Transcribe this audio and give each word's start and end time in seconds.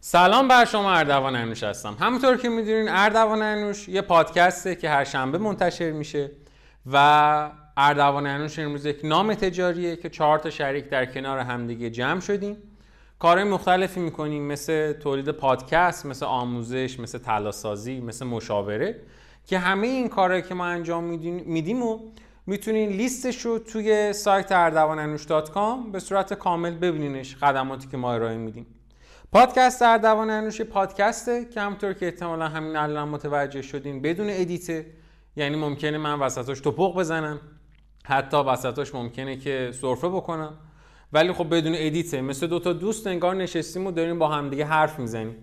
سلام 0.00 0.48
بر 0.48 0.64
شما 0.64 0.92
اردوان 0.92 1.36
انوش 1.36 1.62
هستم. 1.62 1.96
همونطور 2.00 2.36
که 2.36 2.48
می‌دونین 2.48 2.88
اردوان 2.88 3.42
انوش 3.42 3.88
یه 3.88 4.02
پادکسته 4.02 4.74
که 4.74 4.90
هر 4.90 5.04
شنبه 5.04 5.38
منتشر 5.38 5.90
میشه 5.90 6.30
و 6.92 7.50
اردوان 7.76 8.26
انوش 8.26 8.58
امروز 8.58 8.86
یک 8.86 9.00
نام 9.04 9.34
تجاریه 9.34 9.96
که 9.96 10.08
چهار 10.08 10.38
تا 10.38 10.50
شریک 10.50 10.88
در 10.88 11.06
کنار 11.06 11.38
همدیگه 11.38 11.90
جمع 11.90 12.20
شدیم. 12.20 12.56
کارهای 13.18 13.48
مختلفی 13.48 14.00
می‌کنیم 14.00 14.42
مثل 14.42 14.92
تولید 14.92 15.28
پادکست 15.28 16.06
مثل 16.06 16.26
آموزش 16.26 17.00
مثل 17.00 17.18
تلاسازی 17.18 18.00
مثل 18.00 18.26
مشاوره 18.26 19.00
که 19.46 19.58
همه 19.58 19.86
این 19.86 20.08
کارهایی 20.08 20.42
که 20.42 20.54
ما 20.54 20.66
انجام 20.66 21.04
میدیم 21.04 21.82
و 21.82 21.98
می‌تونین 22.46 22.88
لیستش 22.88 23.40
رو 23.40 23.58
توی 23.58 24.12
سایت 24.12 24.52
اردوانانوش.com 24.52 25.92
به 25.92 26.00
صورت 26.00 26.34
کامل 26.34 26.74
ببینینش 26.74 27.36
خدماتی 27.36 27.88
که 27.88 27.96
ما 27.96 28.14
ارائه 28.14 28.36
میدیم. 28.36 28.66
پادکست 29.32 29.82
اردوان 29.82 30.30
انوش 30.30 30.60
پادکسته 30.60 31.44
که 31.44 31.60
همونطور 31.60 31.92
که 31.92 32.06
احتمالا 32.06 32.48
همین 32.48 32.76
الان 32.76 33.08
متوجه 33.08 33.62
شدین 33.62 34.02
بدون 34.02 34.26
edit 34.30 34.67
ه. 34.67 34.86
یعنی 35.36 35.56
ممکنه 35.56 35.98
من 35.98 36.18
وسطاش 36.18 36.60
تپق 36.60 36.94
بزنم 36.96 37.40
حتی 38.04 38.36
وسطاش 38.36 38.94
ممکنه 38.94 39.36
که 39.36 39.70
سرفه 39.80 40.08
بکنم. 40.08 40.54
ولی 41.12 41.32
خب 41.32 41.56
بدون 41.56 41.72
edit 41.76 42.11
ه 42.11 42.20
مثل 42.20 42.46
دو 42.46 42.58
تا 42.58 42.72
دوست 42.72 43.06
انگار 43.06 43.34
نشستیم 43.34 43.86
و 43.86 43.90
داریم 43.90 44.18
با 44.18 44.28
همدیگه 44.28 44.64
حرف 44.64 44.98
می‌زنیم. 44.98 45.36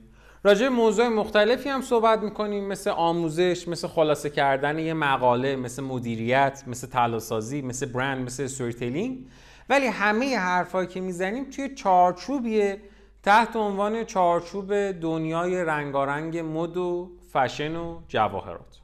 راجع 0.43 0.67
موضوع 0.67 1.07
مختلفی 1.07 1.69
هم 1.69 1.81
صحبت 1.81 2.19
می‌کنیم 2.19 2.67
مثل 2.67 2.89
آموزش 2.89 3.67
مثل 3.67 3.87
خلاصه 3.87 4.29
کردن 4.29 4.79
یه 4.79 4.93
مقاله 4.93 5.55
مثل 5.55 5.83
مدیریت 5.83 6.63
مثل 6.67 6.87
طلاسازی 6.87 7.61
مثل 7.61 7.85
برند 7.85 8.25
مثل 8.25 8.43
storytelling 8.43 9.25
ولی 9.69 9.87
همه 9.87 10.37
حرفایی 10.37 10.87
که 10.87 11.01
می‌زنیم 11.01 11.49
توی 11.49 11.75
چارچوبیه. 11.75 12.81
تحت 13.25 13.55
عنوان 13.55 14.03
چارچوب 14.03 14.91
دنیای 14.91 15.63
رنگارنگ 15.63 16.37
مد 16.37 16.77
و 16.77 17.11
فشن 17.33 17.75
و 17.75 17.99
جواهرات. 18.07 18.79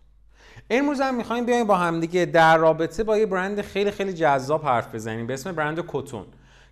امروز 0.69 1.01
هم 1.01 1.15
می‌خوایم 1.15 1.45
بیایم 1.45 1.67
با 1.67 1.75
همدیگه 1.75 2.25
در 2.25 2.57
رابطه 2.57 3.03
با 3.03 3.17
یه 3.17 3.25
برند 3.25 3.61
خیلی 3.61 3.91
خیلی 3.91 4.13
جذاب 4.13 4.65
حرف 4.65 4.95
بزنیم 4.95 5.27
به 5.27 5.33
اسم 5.33 5.51
برند 5.51 5.83
کتون. 5.87 6.25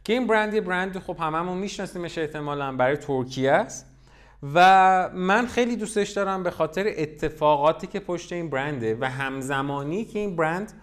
که 0.03 0.13
این 0.13 0.27
برند 0.27 0.53
یه 0.53 0.61
برند 0.61 0.99
خب 0.99 1.17
هممون 1.19 1.57
میشناسیمش 1.57 2.17
احتمالا 2.17 2.71
برای 2.71 2.97
ترکیه 2.97 3.51
است. 3.51 3.85
و 4.53 5.09
من 5.13 5.45
خیلی 5.45 5.75
دوستش 5.75 6.09
دارم 6.09 6.43
به 6.43 6.51
خاطر 6.51 6.93
اتفاقاتی 6.97 7.87
که 7.87 7.99
پشت 7.99 8.33
این 8.33 8.49
برنده 8.49 8.97
و 9.01 9.05
همزمانی 9.05 10.05
که 10.05 10.19
این 10.19 10.35
برند 10.35 10.73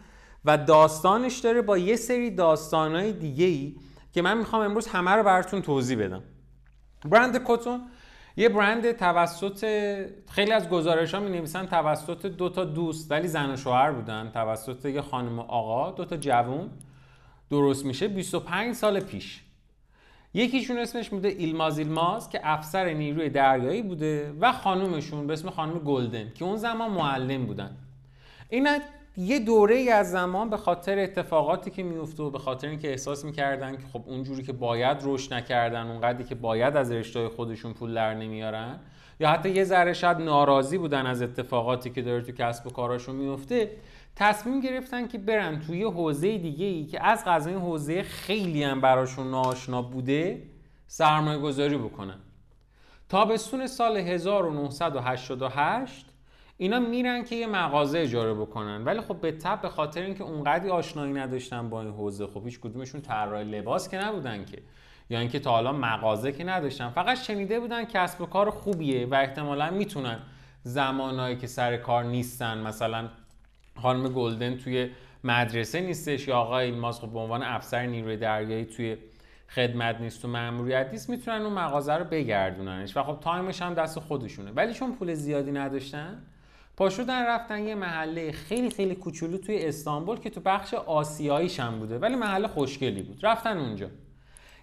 و 0.45 0.59
داستانش 0.59 1.39
داره 1.39 1.63
با 1.63 1.79
یه 1.79 1.97
سری 1.97 2.31
داستانهای 2.31 3.13
دیگه 3.13 3.47
ای 3.47 3.77
که 4.13 4.23
من 4.23 4.39
می‌خوام 4.39 4.63
امروز 4.63 4.87
همه 4.87 5.11
رو 5.11 5.23
براتون 5.23 5.63
توضیح 5.63 6.05
بدم. 6.05 6.23
برند 7.07 7.41
کتون. 7.45 7.81
یه 8.37 8.49
برند 8.49 8.93
توسط 8.93 9.65
خیلی 10.31 10.53
از 10.53 10.69
گزارش 10.69 11.15
ها 11.15 11.21
می 11.21 11.31
نویسن 11.31 11.67
توسط 11.67 12.27
دو 12.27 12.49
تا 12.49 12.65
دوست 12.65 13.11
ولی 13.11 13.29
زن 13.29 13.51
و 13.51 13.57
شوهر 13.57 13.93
بودن. 13.93 14.31
توسط 14.35 14.85
یه 14.85 15.01
خانم 15.01 15.39
و 15.39 15.43
آقا 15.43 15.91
دو 15.91 16.05
تا 16.05 16.17
جوون. 16.17 16.71
درست 17.51 17.85
میشه 17.85 18.09
25 18.09 18.75
سال 18.75 19.01
پیش. 19.01 19.43
یکیشون 20.35 20.79
اسمش 20.79 21.09
بوده 21.09 21.29
ایلماز 21.29 21.79
ایلماز 21.79 22.31
که 22.31 22.41
افسر 22.43 22.93
نیروی 22.93 23.29
دریایی 23.29 23.83
بوده 23.83 24.33
و 24.41 24.53
خانومشون 24.53 25.27
به 25.27 25.33
اسم 25.33 25.51
خانم 25.51 25.79
گلدن 25.79 26.33
که 26.35 26.45
اون 26.45 26.57
زمان 26.57 26.91
معلم 26.91 27.47
بودن. 27.47 27.77
اینا 28.49 28.79
یه 29.17 29.39
دوره 29.39 29.75
ای 29.75 29.91
از 29.91 30.11
زمان 30.11 30.51
به 30.51 30.57
خاطر 30.57 30.99
اتفاقاتی 30.99 31.71
که 31.71 31.83
میفته 31.83 32.23
و 32.23 32.31
به 32.31 32.39
خاطر 32.39 32.69
اینکه 32.69 32.91
احساس 32.91 33.25
می‌کردن 33.25 33.77
که 33.77 33.87
خب 33.93 34.03
اونجوری 34.07 34.43
که 34.43 34.53
باید 34.53 34.99
رشد 35.03 35.35
نکردن 35.35 35.87
اونقدری 35.87 36.25
که 36.25 36.35
باید 36.35 36.77
از 36.77 36.93
رشته 36.93 37.29
خودشون 37.29 37.73
پول 37.73 37.95
در 37.95 38.15
نمیارن 38.15 38.79
یا 39.21 39.29
حتی 39.29 39.51
یه 39.51 39.65
ذره 39.65 39.93
شاید 39.93 40.17
ناراضی 40.17 40.79
بودن 40.79 41.07
از 41.07 41.23
اتفاقاتی 41.23 41.91
که 41.91 42.03
داره 42.03 42.23
تو 42.23 42.33
کسب 42.33 42.67
و 42.67 42.71
کاراشون 42.71 43.17
میفته 43.17 43.71
تصمیم 44.17 44.61
گرفتن 44.61 45.09
که 45.09 45.19
برن 45.19 45.61
توی 45.61 45.83
حوزه 45.83 46.39
دیگه 46.39 46.67
ای 46.67 46.85
که 46.85 47.05
از 47.05 47.25
غذا 47.25 47.51
این 47.51 47.59
حوزه 47.59 48.03
خیلی 48.03 48.63
هم 48.63 48.81
براشون 48.81 49.31
ناآشنا 49.31 49.83
بوده 49.83 50.43
سرمایه 50.87 51.39
گذاری 51.39 51.77
بکنن 51.77 52.19
تابستون 53.09 53.67
سال 53.67 53.97
1988 53.97 56.16
اینا 56.59 56.81
میرن 56.81 57.25
که 57.25 57.37
یه 57.37 57.47
مغازه 57.47 57.99
اجاره 57.99 58.35
بکنن. 58.35 58.85
ولی 58.85 59.01
خب 59.01 59.21
به 59.21 59.33
تبع 59.33 59.61
به 59.61 59.69
خاطر 59.69 60.03
اینکه 60.03 60.25
اونقدی 60.25 60.71
آشنایی 60.71 61.13
نداشتن 61.13 61.69
با 61.69 61.83
این 61.83 61.91
حوزه 61.91 62.27
خب 62.27 62.43
هیچ 62.45 62.61
کدومشون 62.61 63.01
طراح 63.01 63.43
لباس 63.43 63.89
که 63.89 63.99
نبودن 63.99 64.45
که. 64.45 64.63
یا 65.11 65.19
اینکه 65.19 65.39
تا 65.39 65.51
حالا 65.51 65.73
مغازه 65.73 66.33
که 66.33 66.45
نداشتن. 66.45 66.89
فقط 66.89 67.17
شنیده 67.19 67.61
بودن 67.61 67.85
کسب 67.85 68.21
و 68.21 68.27
کار 68.27 68.51
خوبیه 68.51 69.07
و 69.07 69.15
احتمالا 69.15 69.71
می‌تونن 69.71 70.19
زمانهایی 70.63 71.37
که 71.37 71.47
سر 71.47 71.77
کار 71.77 72.05
نیستن 72.05 72.59
مثلا 72.59 73.09
خانم 73.77 74.09
گلدن 74.09 74.57
توی 74.57 74.91
مدرسه 75.25 75.81
نیستش 75.81 76.29
یا 76.29 76.37
آقای 76.37 76.65
ایلماس 76.65 77.01
خب 77.01 77.09
به 77.09 77.19
عنوان 77.19 77.43
افسر 77.43 77.87
نیروی 77.87 78.17
دریایی 78.17 78.65
توی 78.65 78.97
خدمت 79.49 80.01
نیست 80.01 80.25
و 80.25 80.29
مأموریت 80.29 80.89
نیست 80.93 81.11
می‌تونن 81.11 81.43
اون 81.43 81.53
مغازه 81.53 81.95
رو 81.95 82.05
بگردوننش. 82.05 82.97
و 82.97 83.03
خب 83.03 83.21
تایمش 83.21 83.63
هم 83.63 83.75
دست 83.75 84.01
خودشونه. 84.01 84.51
ولی 84.51 84.75
چون 84.75 84.93
پول 84.93 85.15
زیادی 85.15 85.53
نداشتن 85.53 86.23
پاشودن 86.77 87.27
رفتن 87.27 87.67
یه 87.67 87.75
محله 87.75 88.33
خیلی 88.33 88.71
خیلی 88.71 88.95
کوچولو 88.95 89.39
توی 89.39 89.65
استانبول 89.67 90.19
که 90.19 90.31
تو 90.31 90.41
بخش 90.41 90.75
آسیاییش 90.75 91.61
هم 91.61 91.79
بوده 91.79 91.99
ولی 91.99 92.17
محله 92.17 92.49
خوشگلی 92.49 93.03
بود. 93.03 93.27
رفتن 93.27 93.59
اونجا. 93.59 93.91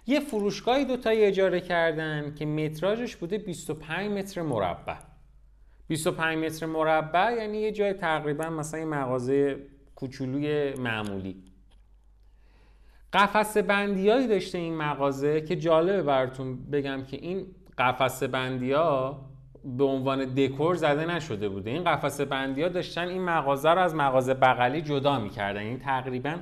یه 0.06 0.20
فروشگاهی 0.20 0.84
دوتایی 0.84 1.24
اجاره 1.24 1.60
کردن 1.60 2.34
که 2.34 2.46
متراژش 2.46 3.16
بوده 3.16 3.38
25 3.38 4.10
متر 4.10 4.42
مربع. 4.42 4.96
25 5.88 6.44
متر 6.44 6.66
مربع 6.66 7.34
یعنی 7.36 7.58
یه 7.58 7.72
جای 7.72 7.92
تقریبا 7.92 8.50
مثلا 8.50 8.80
یه 8.80 8.86
مغازه 8.86 9.56
کوچولوی 9.94 10.74
معمولی. 10.74 11.42
قفسه 13.12 13.62
بندیایی 13.62 14.28
داشته 14.28 14.58
این 14.58 14.76
مغازه 14.76 15.40
که 15.40 15.56
جالبه 15.56 16.02
براتون 16.02 16.70
بگم 16.70 17.04
که 17.04 17.16
این 17.16 17.46
قفسه 17.78 18.26
بندی 18.26 18.72
ها 18.72 19.33
به 19.64 19.84
عنوان 19.84 20.24
دکور 20.24 20.74
زده 20.74 21.06
نشده 21.06 21.48
بوده. 21.48 21.70
این 21.70 21.84
قفسه 21.84 22.24
بندی 22.24 22.62
ها 22.62 22.68
داشتن 22.68 23.08
این 23.08 23.22
مغازه 23.24 23.70
رو 23.70 23.80
از 23.80 23.94
مغازه 23.94 24.34
بغلی 24.34 24.82
جدا 24.82 25.18
می‌کردن. 25.18 25.60
این 25.60 25.68
یعنی 25.68 25.80
تقریبا 25.80 26.36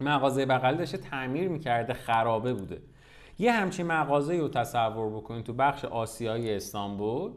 مغازه 0.00 0.46
بغلی 0.46 0.76
داشته 0.76 0.98
تعمیر 0.98 1.48
می‌کرده 1.48 1.94
خرابه 1.94 2.54
بوده. 2.54 2.78
یه 3.38 3.52
همچین 3.52 3.86
مغازه 3.86 4.38
رو 4.38 4.48
تصور 4.48 5.10
بکنید 5.10 5.44
تو 5.44 5.52
بخش 5.52 5.84
آسیایی 5.84 6.54
استانبول 6.54 7.32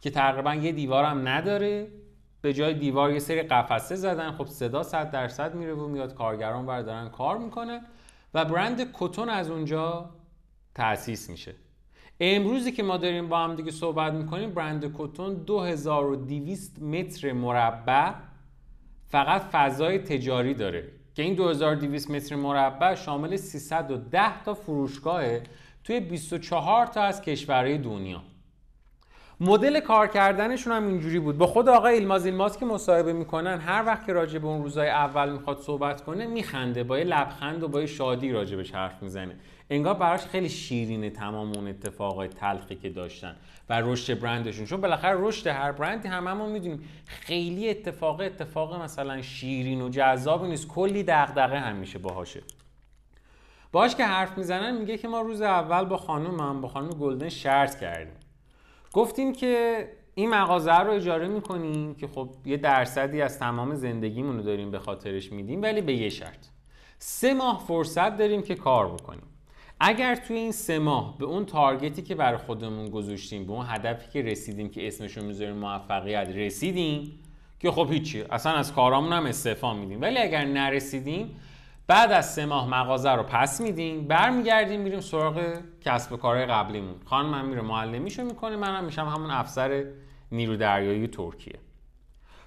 که 0.00 0.10
تقریبا 0.10 0.54
یه 0.54 0.72
دیوار 0.72 1.04
هم 1.04 1.28
نداره. 1.28 1.88
به 2.42 2.52
جای 2.52 2.74
دیوار 2.74 3.12
یه 3.12 3.18
سری 3.18 3.42
قفسه 3.42 3.94
زدن. 3.94 4.30
خب 4.30 4.46
صدا 4.46 4.82
100 4.82 5.10
درصد 5.10 5.54
میره 5.54 5.74
و 5.74 5.88
میاد. 5.88 6.14
کارگران 6.14 6.66
بردارن 6.66 7.08
کار 7.08 7.38
می‌کنه 7.38 7.80
و 8.34 8.44
برند 8.44 8.92
کتون 8.92 9.28
از 9.28 9.50
اونجا 9.50 10.10
تأسیس 10.74 11.30
میشه. 11.30 11.54
امروزی 12.20 12.72
که 12.72 12.82
ما 12.82 12.96
داریم 12.96 13.28
با 13.28 13.38
هم 13.38 13.54
دیگه 13.54 13.70
صحبت 13.70 14.12
می‌کنیم 14.12 14.50
برند 14.50 14.94
کتون 14.98 15.34
2200 15.34 16.82
متر 16.82 17.32
مربع 17.32 18.12
فقط 19.08 19.42
فضای 19.42 19.98
تجاری 19.98 20.54
داره. 20.54 20.88
که 21.14 21.22
این 21.22 21.34
2200 21.34 22.10
متر 22.10 22.36
مربع 22.36 22.94
شامل 22.94 23.36
310 23.36 24.44
تا 24.44 24.54
فروشگاهه 24.54 25.42
توی 25.84 26.00
24 26.00 26.86
تا 26.86 27.02
از 27.02 27.22
کشورهای 27.22 27.78
دنیا. 27.78 28.22
مدل 29.40 29.80
کار 29.80 30.06
کردنشون 30.06 30.72
هم 30.72 30.86
اینجوری 30.86 31.18
بود. 31.18 31.38
با 31.38 31.46
خود 31.46 31.68
آقای 31.68 31.94
ایلماز 31.94 32.26
ایلماز 32.26 32.58
که 32.58 32.66
مصاحبه 32.66 33.12
می‌کنن 33.12 33.58
هر 33.58 33.82
وقت 33.86 34.06
که 34.06 34.12
راجع 34.12 34.38
به 34.38 34.46
اون 34.46 34.62
روزای 34.62 34.88
اول 34.88 35.32
می‌خواد 35.32 35.58
صحبت 35.58 36.04
کنه 36.04 36.26
میخنده 36.26 36.84
با 36.84 36.98
یه 36.98 37.04
لبخند 37.04 37.62
و 37.62 37.68
با 37.68 37.80
یه 37.80 37.86
شادی 37.86 38.32
راجبش 38.32 38.74
حرف 38.74 39.02
می‌زنه. 39.02 39.36
انگار 39.70 39.94
براش 39.94 40.20
خیلی 40.20 40.48
شیرینه 40.48 41.10
تمام 41.10 41.52
اون 41.52 41.68
اتفاقای 41.68 42.28
تلخی 42.28 42.74
که 42.74 42.90
داشتن 42.90 43.36
و 43.68 43.80
رشد 43.80 44.20
برندشون. 44.20 44.66
چون 44.66 44.80
بالاخره 44.80 45.16
رشد 45.18 45.46
هر 45.46 45.72
برندی 45.72 46.08
هممون 46.08 46.50
می‌دونیم 46.50 46.88
خیلی 47.06 47.70
اتفاق 47.70 48.20
اتفاق 48.20 48.82
مثلا 48.82 49.22
شیرین 49.22 49.82
و 49.82 49.88
جذابی 49.88 50.48
نیست. 50.48 50.68
کلی 50.68 51.02
دغدغه 51.02 51.58
هم 51.58 51.76
میشه 51.76 51.98
باهاشه. 51.98 52.42
باش 53.72 53.94
که 53.94 54.04
حرف 54.04 54.38
می‌زنن 54.38 54.78
میگه 54.78 54.98
که 54.98 55.08
ما 55.08 55.20
روز 55.20 55.40
اول 55.40 55.84
با 55.84 55.96
خانومم 55.96 56.60
با 56.60 56.68
خانم 56.68 56.90
گلدن 56.90 57.28
شرط 57.28 57.80
کردیم. 57.80 58.16
گفتیم 58.92 59.32
که 59.32 59.88
این 60.14 60.30
مغازه 60.30 60.78
رو 60.78 60.92
اجاره 60.92 61.28
می‌کنیم 61.28 61.94
که 61.94 62.06
خب 62.06 62.28
یه 62.44 62.56
درصدی 62.56 63.22
از 63.22 63.38
تمام 63.38 63.74
زندگیمون 63.74 64.36
رو 64.36 64.42
داریم 64.42 64.70
به 64.70 64.78
خاطرش 64.78 65.32
میدیم 65.32 65.62
ولی 65.62 65.80
به 65.80 65.92
یه 65.92 66.08
شرط. 66.08 66.46
سه 66.98 67.34
ماه 67.34 67.64
فرصت 67.68 68.16
داریم 68.16 68.42
که 68.42 68.54
کار 68.54 68.88
بکنیم. 68.88 69.22
اگر 69.80 70.14
توی 70.14 70.36
این 70.36 70.52
سه 70.52 70.78
ماه 70.78 71.18
به 71.18 71.24
اون 71.24 71.44
تارگتی 71.44 72.02
که 72.02 72.14
برای 72.14 72.38
خودمون 72.38 72.90
گذاشتیم 72.90 73.46
به 73.46 73.52
اون 73.52 73.66
هدفی 73.68 74.10
که 74.12 74.22
رسیدیم 74.22 74.70
که 74.70 74.86
اسمشو 74.86 75.24
می‌ذاریم 75.24 75.56
موفقیت 75.56 76.28
رسیدیم 76.28 77.20
که 77.58 77.70
خب 77.70 77.92
هیچی. 77.92 78.22
اصلا 78.22 78.52
از 78.52 78.72
کارامون 78.72 79.12
هم 79.12 79.26
استعفا 79.26 79.74
میدیم. 79.74 80.00
ولی 80.00 80.18
اگر 80.18 80.44
نرسیدیم 80.44 81.36
بعد 81.86 82.12
از 82.12 82.34
سه 82.34 82.46
ماه 82.46 82.68
مغازه 82.68 83.10
رو 83.10 83.22
پس 83.22 83.60
میدیم 83.60 84.08
برمیگردیم 84.08 84.80
میریم 84.80 85.00
سراغ 85.00 85.58
کسب 85.80 86.12
و 86.12 86.16
کارهای 86.16 86.46
قبلیمون. 86.46 86.94
خانم 87.04 87.28
من 87.28 87.46
میره 87.46 87.62
معلمیشو 87.62 88.24
می‌کنه 88.24 88.56
منم 88.56 88.84
میشم 88.84 89.06
همون 89.06 89.30
افسر 89.30 89.84
نیرو 90.32 90.56
دریایی 90.56 91.06
ترکیه. 91.06 91.58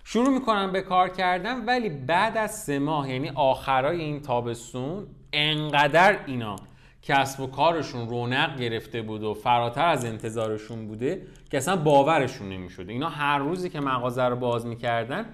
شروع 0.04 0.30
می‌کنم 0.30 0.72
به 0.72 0.82
کار 0.82 1.10
کردن 1.10 1.66
ولی 1.66 1.90
بعد 1.90 2.38
از 2.38 2.56
سه 2.56 2.80
ماه 2.80 3.10
یعنی 3.10 3.30
آخرای 3.30 4.02
این 4.02 4.22
تابستون 4.22 5.08
انقدر 5.34 6.20
اینا 6.26 6.56
کسب 7.02 7.40
و 7.40 7.48
کارشون 7.48 8.10
رونق 8.10 8.60
گرفته 8.60 9.02
بود 9.02 9.24
و 9.24 9.34
فراتر 9.34 9.86
از 9.86 10.06
انتظارشون 10.06 10.88
بوده 10.88 11.28
که 11.52 11.58
اصلا 11.58 11.76
باورشون 11.76 12.50
نمی‌شده. 12.50 12.92
اینا 12.92 13.10
هر 13.10 13.38
روزی 13.38 13.70
که 13.70 13.80
مغازه 13.80 14.24
رو 14.24 14.36
باز 14.36 14.66
می‌کردن 14.66 15.26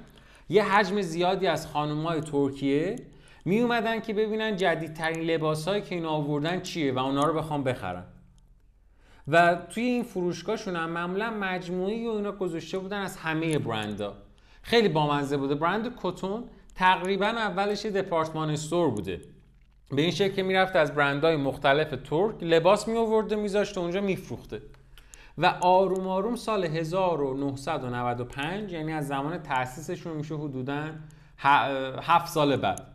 یه 0.50 0.64
حجم 0.64 1.02
زیادی 1.02 1.48
از 1.48 1.68
خانمهای 1.68 2.22
ترکیه 2.22 2.96
می 3.46 3.60
اومدن 3.60 4.00
که 4.00 4.14
ببینن 4.14 4.56
جدیدترین 4.56 5.20
لباسهایی 5.20 5.82
که 5.82 5.96
اینا 5.96 6.10
آوردن 6.10 6.62
چیه 6.62 6.92
و 6.92 7.00
اونا 7.00 7.24
رو 7.24 7.34
بخوام 7.34 7.64
بخرن 7.64 8.04
و 9.28 9.56
توی 9.70 9.84
این 9.84 10.04
فروشگاهشون 10.04 10.76
هم 10.76 10.90
معمولا 10.90 11.30
مجموعی 11.30 12.08
و 12.08 12.10
اینا 12.10 12.32
گذاشته 12.32 12.78
بودن 12.78 13.02
از 13.02 13.18
همه 13.18 13.60
برندها. 13.60 14.14
خیلی 14.62 14.90
بامزه 14.90 15.38
بوده. 15.38 15.56
برند 15.56 15.96
کتون 16.04 16.44
تقریبا 16.76 17.26
اولش 17.26 17.86
دپارتمان 17.86 18.50
استور 18.50 18.90
بوده. 18.90 19.22
به 19.92 20.02
این 20.02 20.12
شکل 20.12 20.34
که 20.34 20.44
می‌رفت 20.44 20.76
از 20.76 20.96
برندهای 20.96 21.36
مختلف 21.36 21.94
ترک 22.10 22.44
لباس 22.44 22.88
می 22.88 22.98
آورده 22.98 23.36
میذاشته 23.36 23.80
اونجا 23.80 24.02
میفروخته. 24.02 24.62
و 25.38 25.46
آروم 25.62 26.08
آروم 26.08 26.36
سال 26.36 26.66
1995 26.66 28.72
یعنی 28.72 28.94
از 28.94 29.08
زمان 29.08 29.38
تأسیسشون 29.38 30.18
میشه 30.18 30.36
حدودا 30.36 30.90
هفت 32.02 32.28
سال 32.28 32.56
بعد. 32.56 32.88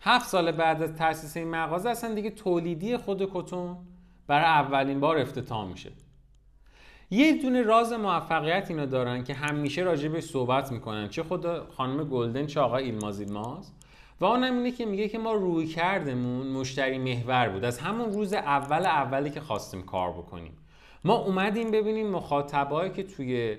هفت 0.00 0.28
سال 0.28 0.52
بعد 0.52 0.82
از 0.82 0.94
تأسیس 0.94 1.36
این 1.36 1.48
مغازه 1.48 1.90
اصلا 1.90 2.14
دیگه 2.14 2.30
تولیدی 2.30 2.96
خود 2.96 3.30
کتون 3.34 3.76
برای 4.26 4.44
اولین 4.44 5.00
بار 5.00 5.18
افتتاح 5.18 5.68
میشه. 5.68 5.92
یه 7.10 7.42
دونه 7.42 7.62
راز 7.62 7.92
موفقیت 7.92 8.70
اینا 8.70 8.86
دارن 8.86 9.24
که 9.24 9.34
همیشه 9.34 9.82
راجع 9.82 10.08
به 10.08 10.20
صحبت 10.20 10.72
می‌کنن. 10.72 11.08
چه 11.08 11.22
خود 11.22 11.68
خانم 11.68 12.04
گلدن 12.04 12.46
چه 12.46 12.60
آقای 12.60 12.84
ایلماز 12.84 13.20
ایلماز. 13.20 13.72
و 14.20 14.24
اونم 14.24 14.56
اینه 14.56 14.70
که 14.70 14.86
میگه 14.86 15.08
که 15.08 15.18
ما 15.18 15.32
روی 15.32 15.66
کردمون 15.66 16.46
مشتری 16.46 16.98
محور 16.98 17.48
بود. 17.48 17.64
از 17.64 17.78
همون 17.78 18.12
روز 18.12 18.32
اول 18.32 18.86
اولی 18.86 19.30
که 19.30 19.40
خواستیم 19.40 19.82
کار 19.82 20.12
بکنیم. 20.12 20.52
ما 21.04 21.14
اومدیم 21.14 21.70
ببینیم 21.70 22.06
مخاطبایی 22.06 22.90
که 22.90 23.02
توی 23.02 23.56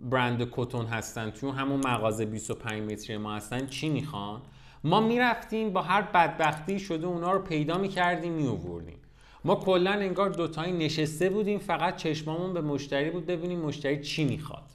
برند 0.00 0.48
کتون 0.52 0.86
هستن 0.86 1.30
توی 1.30 1.50
همون 1.50 1.80
مغازه 1.86 2.24
25 2.24 2.92
متری 2.92 3.16
ما 3.16 3.34
هستن 3.34 3.66
چی 3.66 3.88
می‌خوان؟ 3.88 4.40
ما 4.84 5.00
می‌رفتیم 5.00 5.72
با 5.72 5.82
هر 5.82 6.02
بدبختی 6.02 6.78
شده 6.78 7.06
اونا 7.06 7.32
رو 7.32 7.38
پیدا 7.38 7.78
می‌کردیم 7.78 8.32
میووردیم 8.32 8.98
ما 9.44 9.54
کلا 9.54 9.90
انگار 9.90 10.30
دوتایی 10.30 10.72
نشسته 10.72 11.30
بودیم 11.30 11.58
فقط 11.58 11.96
چشمامون 11.96 12.54
به 12.54 12.60
مشتری 12.60 13.10
بود 13.10 13.26
ببینیم 13.26 13.58
مشتری 13.60 14.02
چی 14.02 14.24
می‌خواد. 14.24 14.69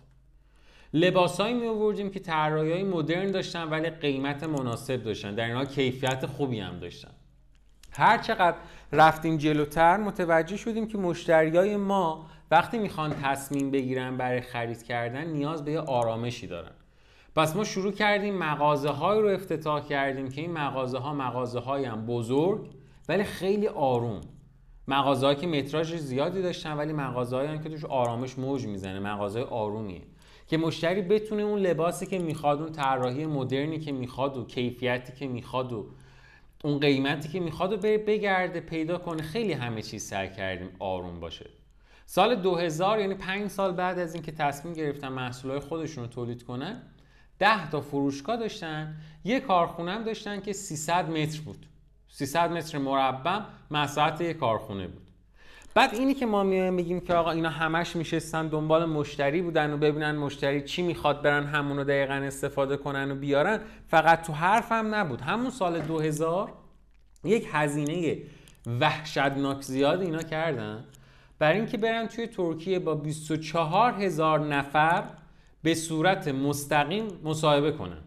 لباسایی 0.96 1.54
می 1.54 1.68
آوردیم 1.68 2.10
که 2.10 2.20
طراحی 2.20 2.84
مدرن 2.84 3.32
داشتن 3.32 3.70
ولی 3.70 3.90
قیمت 3.90 4.44
مناسب 4.44 5.04
داشتن. 5.04 5.36
در 5.36 5.46
اینها 5.46 5.66
کیفیت 5.66 6.26
خوبی 6.26 6.60
هم 6.60 6.80
داشتن. 6.80 7.12
هر 7.92 8.18
چقدر 8.18 8.58
رفتیم 8.92 9.38
جلوتر 9.38 9.98
متوجه 9.98 10.58
شدیم 10.58 10.88
که 10.88 10.98
مشتریای 10.98 11.78
ما 11.78 12.26
وقتی 12.52 12.78
می‌خوان 12.78 13.14
تصمیم 13.24 13.72
بگیرن 13.72 14.18
برای 14.18 14.42
خرید 14.42 14.84
کردن 14.84 15.28
نیاز 15.28 15.66
به 15.66 15.72
یه 15.72 15.80
آرامشی 15.80 16.48
دارن. 16.48 16.72
پس 17.36 17.56
ما 17.56 17.64
شروع 17.64 17.92
کردیم 17.92 18.38
مغازه 18.38 18.90
های 18.90 19.22
رو 19.22 19.28
افتتاح 19.28 19.88
کردیم 19.88 20.30
که 20.30 20.42
این 20.42 20.52
مغازه 20.52 20.98
ها 20.98 21.14
مغازه 21.14 21.60
های 21.60 21.86
هم 21.86 22.06
بزرگ 22.06 22.70
ولی 23.10 23.24
خیلی 23.24 23.68
آروم. 23.68 24.22
مغازه 24.88 25.36
که 25.36 25.48
متراژ 25.48 25.96
زیادی 25.96 26.42
داشتن 26.42 26.78
ولی 26.78 26.94
مغازه 26.94 27.60
که 27.64 27.70
توش 27.70 27.86
آرامش 27.86 28.40
موج 28.40 28.68
می‌زنه. 28.68 29.00
مغازه 29.00 29.42
آرومیه. 29.42 30.02
که 30.48 30.58
مشتری 30.58 31.02
بتونه 31.02 31.44
اون 31.44 31.60
لباسی 31.60 32.06
که 32.06 32.20
می‌خواد 32.20 32.62
اون 32.62 32.72
طراحی 32.72 33.26
مدرنی 33.26 33.80
که 33.80 33.92
می‌خواد 33.92 34.38
و 34.38 34.46
کیفیتی 34.46 35.14
که 35.14 35.28
می‌خواد 35.28 35.74
و 35.74 35.86
اون 36.64 36.80
قیمتی 36.80 37.30
که 37.30 37.40
می‌خواد 37.40 37.74
و 37.74 37.78
بره 37.78 37.98
بگرده 37.98 38.60
پیدا 38.60 38.98
کنه. 38.98 39.24
خیلی 39.24 39.54
همه 39.54 39.82
چیز 39.82 40.04
سر 40.04 40.28
کردیم 40.28 40.70
آروم 40.80 41.20
باشه. 41.20 41.50
سال 42.06 42.36
2000 42.36 43.00
یعنی 43.00 43.16
5 43.16 43.48
سال 43.48 43.72
بعد 43.72 44.00
از 44.00 44.14
اینکه 44.14 44.32
تصمیم 44.32 44.74
گرفتن 44.74 45.08
محصولات 45.08 45.64
خودشون 45.64 46.04
رو 46.04 46.10
تولید 46.10 46.44
کنن 46.44 46.82
10 47.40 47.70
تا 47.70 47.82
فروشگاه 47.82 48.38
داشتن. 48.38 48.96
یه 49.24 49.40
کارخونه 49.40 49.92
هم 49.92 50.04
داشتن 50.04 50.42
که 50.42 50.54
300 50.54 51.10
متر 51.10 51.42
بود. 51.42 51.66
300 52.10 52.52
متر 52.52 52.78
مربع 52.78 53.40
مساحت 53.72 54.22
یه 54.22 54.34
کارخونه 54.34 54.88
بود. 54.88 55.05
بعد 55.76 55.94
اینی 55.94 56.14
که 56.14 56.26
ما 56.26 56.44
میگیم 56.44 57.00
که 57.00 57.14
آقا 57.14 57.32
اینا 57.32 57.50
همش 57.50 57.96
میشستن 57.96 58.48
دنبال 58.48 58.86
مشتری 58.86 59.42
بودن 59.42 59.74
و 59.74 59.78
ببینن 59.78 60.16
مشتری 60.16 60.62
چی 60.62 60.82
می‌خواد 60.82 61.22
برن 61.22 61.46
همونو 61.46 61.84
دقیقا 61.84 62.14
استفاده 62.14 62.78
کنن 62.78 63.12
و 63.12 63.16
بیارن 63.16 63.60
فقط 63.88 64.22
تو 64.22 64.34
حرفم 64.34 64.96
نبود. 64.96 65.22
همون 65.22 65.50
سال 65.50 65.80
2000 65.80 66.54
یک 67.24 67.48
هزینه 67.52 68.18
وحشتناک 68.80 69.62
زیاد 69.62 70.02
اینا 70.02 70.24
کردن. 70.24 70.84
برای 71.40 71.58
اینکه 71.58 71.78
برن 71.78 72.08
توی 72.08 72.28
ترکیه 72.28 72.80
با 72.80 72.96
24 72.96 73.94
هزار 73.94 74.40
نفر 74.40 75.04
به 75.64 75.76
صورت 75.76 76.28
مستقیم 76.28 77.08
مصاحبه 77.24 77.72
کنن. 77.72 78.02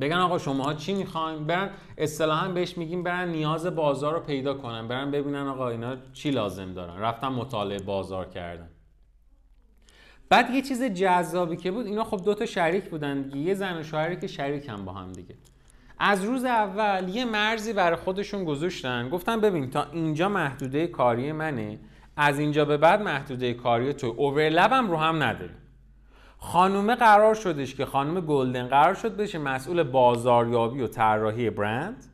بگن 0.00 0.16
آقا 0.16 0.38
شما 0.38 0.74
چی 0.74 0.94
می‌خواین؟ 0.94 1.46
برن 1.46 1.70
اصطلاحا 1.98 2.48
بهش 2.48 2.78
میگیم 2.78 3.02
برن 3.02 3.28
نیاز 3.28 3.66
بازار 3.66 4.14
رو 4.14 4.20
پیدا 4.20 4.54
کنن. 4.54 4.88
برن 4.88 5.10
ببینن 5.10 5.46
آقا 5.46 5.68
اینا 5.68 5.96
چی 6.12 6.30
لازم 6.30 6.72
دارن. 6.72 6.98
رفتن 6.98 7.28
مطالعه 7.28 7.78
بازار 7.78 8.28
کردن. 8.28 8.68
بعد 10.30 10.50
یه 10.50 10.62
چیز 10.62 10.82
جذابی 10.82 11.56
که 11.56 11.70
بود 11.70 11.86
اینا 11.86 12.04
خب 12.04 12.24
دو 12.24 12.34
تا 12.34 12.46
شریک 12.46 12.90
بودن 12.90 13.22
دیگه. 13.22 13.36
یه 13.36 13.54
زن 13.54 13.80
و 13.80 13.82
شوهری 13.82 14.16
که 14.16 14.26
شریکن 14.26 14.84
با 14.84 14.92
هم 14.92 15.12
دیگه. 15.12 15.34
از 15.98 16.24
روز 16.24 16.44
اول 16.44 17.08
یه 17.08 17.24
مرزی 17.24 17.72
برای 17.72 17.96
خودشون 17.96 18.44
گذاشتن. 18.44 19.08
گفتن 19.08 19.40
ببین 19.40 19.70
تا 19.70 19.86
اینجا 19.92 20.28
محدوده 20.28 20.86
کاری 20.86 21.32
منه 21.32 21.78
از 22.16 22.38
اینجا 22.38 22.64
به 22.64 22.76
بعد 22.76 23.02
محدوده 23.02 23.54
کاری 23.54 23.92
تو. 23.92 24.06
اوورلپم 24.06 24.90
رو 24.90 24.96
هم 24.96 25.22
نداریم. 25.22 25.57
خانومه 26.38 26.94
قرار 26.94 27.34
شدش 27.34 27.74
که 27.74 27.86
خانم 27.86 28.20
گلدن 28.20 28.66
قرار 28.66 28.94
شد 28.94 29.16
بشه 29.16 29.38
مسئول 29.38 29.82
بازاریابی 29.82 30.80
و 30.80 30.86
طراحی 30.86 31.50
برند. 31.50 32.04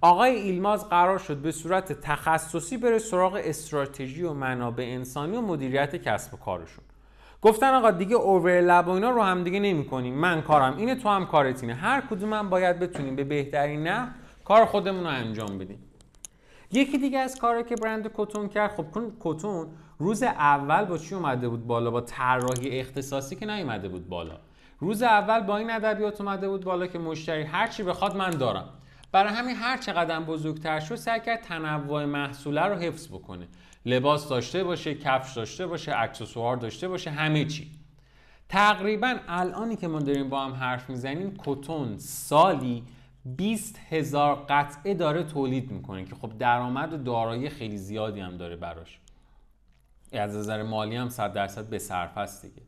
آقای 0.00 0.34
ایلماز 0.34 0.88
قرار 0.88 1.18
شد 1.18 1.36
به 1.36 1.52
صورت 1.52 1.92
تخصصی 1.92 2.76
بره 2.76 2.98
سراغ 2.98 3.40
استراتژی 3.44 4.22
و 4.22 4.32
منابع 4.32 4.84
انسانی 4.84 5.36
و 5.36 5.40
مدیریت 5.40 5.96
کسب 5.96 6.34
و 6.34 6.36
کارشون. 6.36 6.84
گفتن 7.42 7.74
آقا 7.74 7.90
دیگه 7.90 8.14
اوورلپ 8.14 8.86
و 8.86 8.90
اینا 8.90 9.10
رو 9.10 9.22
هم 9.22 9.44
دیگه 9.44 9.60
نمی 9.60 9.84
کنیم 9.84 10.14
من 10.14 10.42
کارم 10.42 10.76
اینه 10.76 10.94
تو 10.94 11.08
هم 11.08 11.26
کارت 11.26 11.62
اینه. 11.62 11.74
هر 11.74 12.00
کدوم 12.00 12.32
هم 12.32 12.50
باید 12.50 12.78
بتونیم 12.78 13.16
به 13.16 13.24
بهترین 13.24 13.82
نه 13.82 14.08
کار 14.44 14.64
خودمون 14.64 15.04
رو 15.04 15.10
انجام 15.10 15.58
بدیم. 15.58 15.78
یکی 16.72 16.98
دیگه 16.98 17.18
از 17.18 17.38
کاری 17.38 17.64
که 17.64 17.76
برند 17.76 18.10
کتون 18.14 18.48
کرد 18.48 18.70
خب 18.70 18.86
کتون 19.20 19.66
روز 20.02 20.22
اول 20.22 20.84
با 20.84 20.98
چی 20.98 21.14
اومده 21.14 21.48
بود 21.48 21.66
بالا؟ 21.66 21.90
با 21.90 22.00
طراحی 22.00 22.80
اختصاصی 22.80 23.36
که 23.36 23.46
نیومده 23.46 23.88
بود 23.88 24.08
بالا. 24.08 24.38
روز 24.78 25.02
اول 25.02 25.40
با 25.40 25.56
این 25.56 25.70
ادبیات 25.70 26.20
اومده 26.20 26.48
بود 26.48 26.64
بالا 26.64 26.86
که 26.86 26.98
مشتری 26.98 27.42
هر 27.42 27.66
چی 27.66 27.82
بخواد 27.82 28.16
من 28.16 28.30
دارم. 28.30 28.68
برای 29.12 29.32
همین 29.32 29.56
هر 29.56 29.76
چقدر 29.76 30.20
بزرگتر 30.20 30.80
شد 30.80 30.94
سعی 30.94 31.20
کرد 31.20 31.40
تنوع 31.40 32.04
محصوله 32.04 32.62
رو 32.62 32.74
حفظ 32.74 33.08
بکنه. 33.08 33.48
لباس 33.86 34.28
داشته 34.28 34.64
باشه 34.64 34.94
کفش 34.94 35.32
داشته 35.36 35.66
باشه 35.66 35.92
اکسسوار 35.96 36.56
داشته 36.56 36.88
باشه 36.88 37.10
همه 37.10 37.44
چی. 37.44 37.70
تقریبا 38.48 39.16
الانی 39.28 39.76
که 39.76 39.88
ما 39.88 39.98
داریم 39.98 40.28
با 40.28 40.44
هم 40.44 40.52
حرف 40.52 40.90
می‌زنیم 40.90 41.34
کتون 41.44 41.98
سالی 41.98 42.82
20 43.24 43.80
هزار 43.90 44.46
قطعه 44.48 44.94
داره 44.94 45.22
تولید 45.22 45.70
می‌کنه 45.70 46.04
که 46.04 46.14
خب 46.14 46.38
درآمد 46.38 46.92
و 46.92 46.96
دارایی 46.96 47.48
خیلی 47.48 47.76
زیادی 47.76 48.20
هم 48.20 48.36
داره 48.36 48.56
براش. 48.56 49.01
از 50.18 50.36
نظر 50.36 50.62
مالی 50.62 50.96
هم 50.96 51.08
100 51.08 51.32
درصد 51.32 51.64
به 51.64 51.78
صرف 51.78 52.18
است 52.18 52.46
دیگه. 52.46 52.62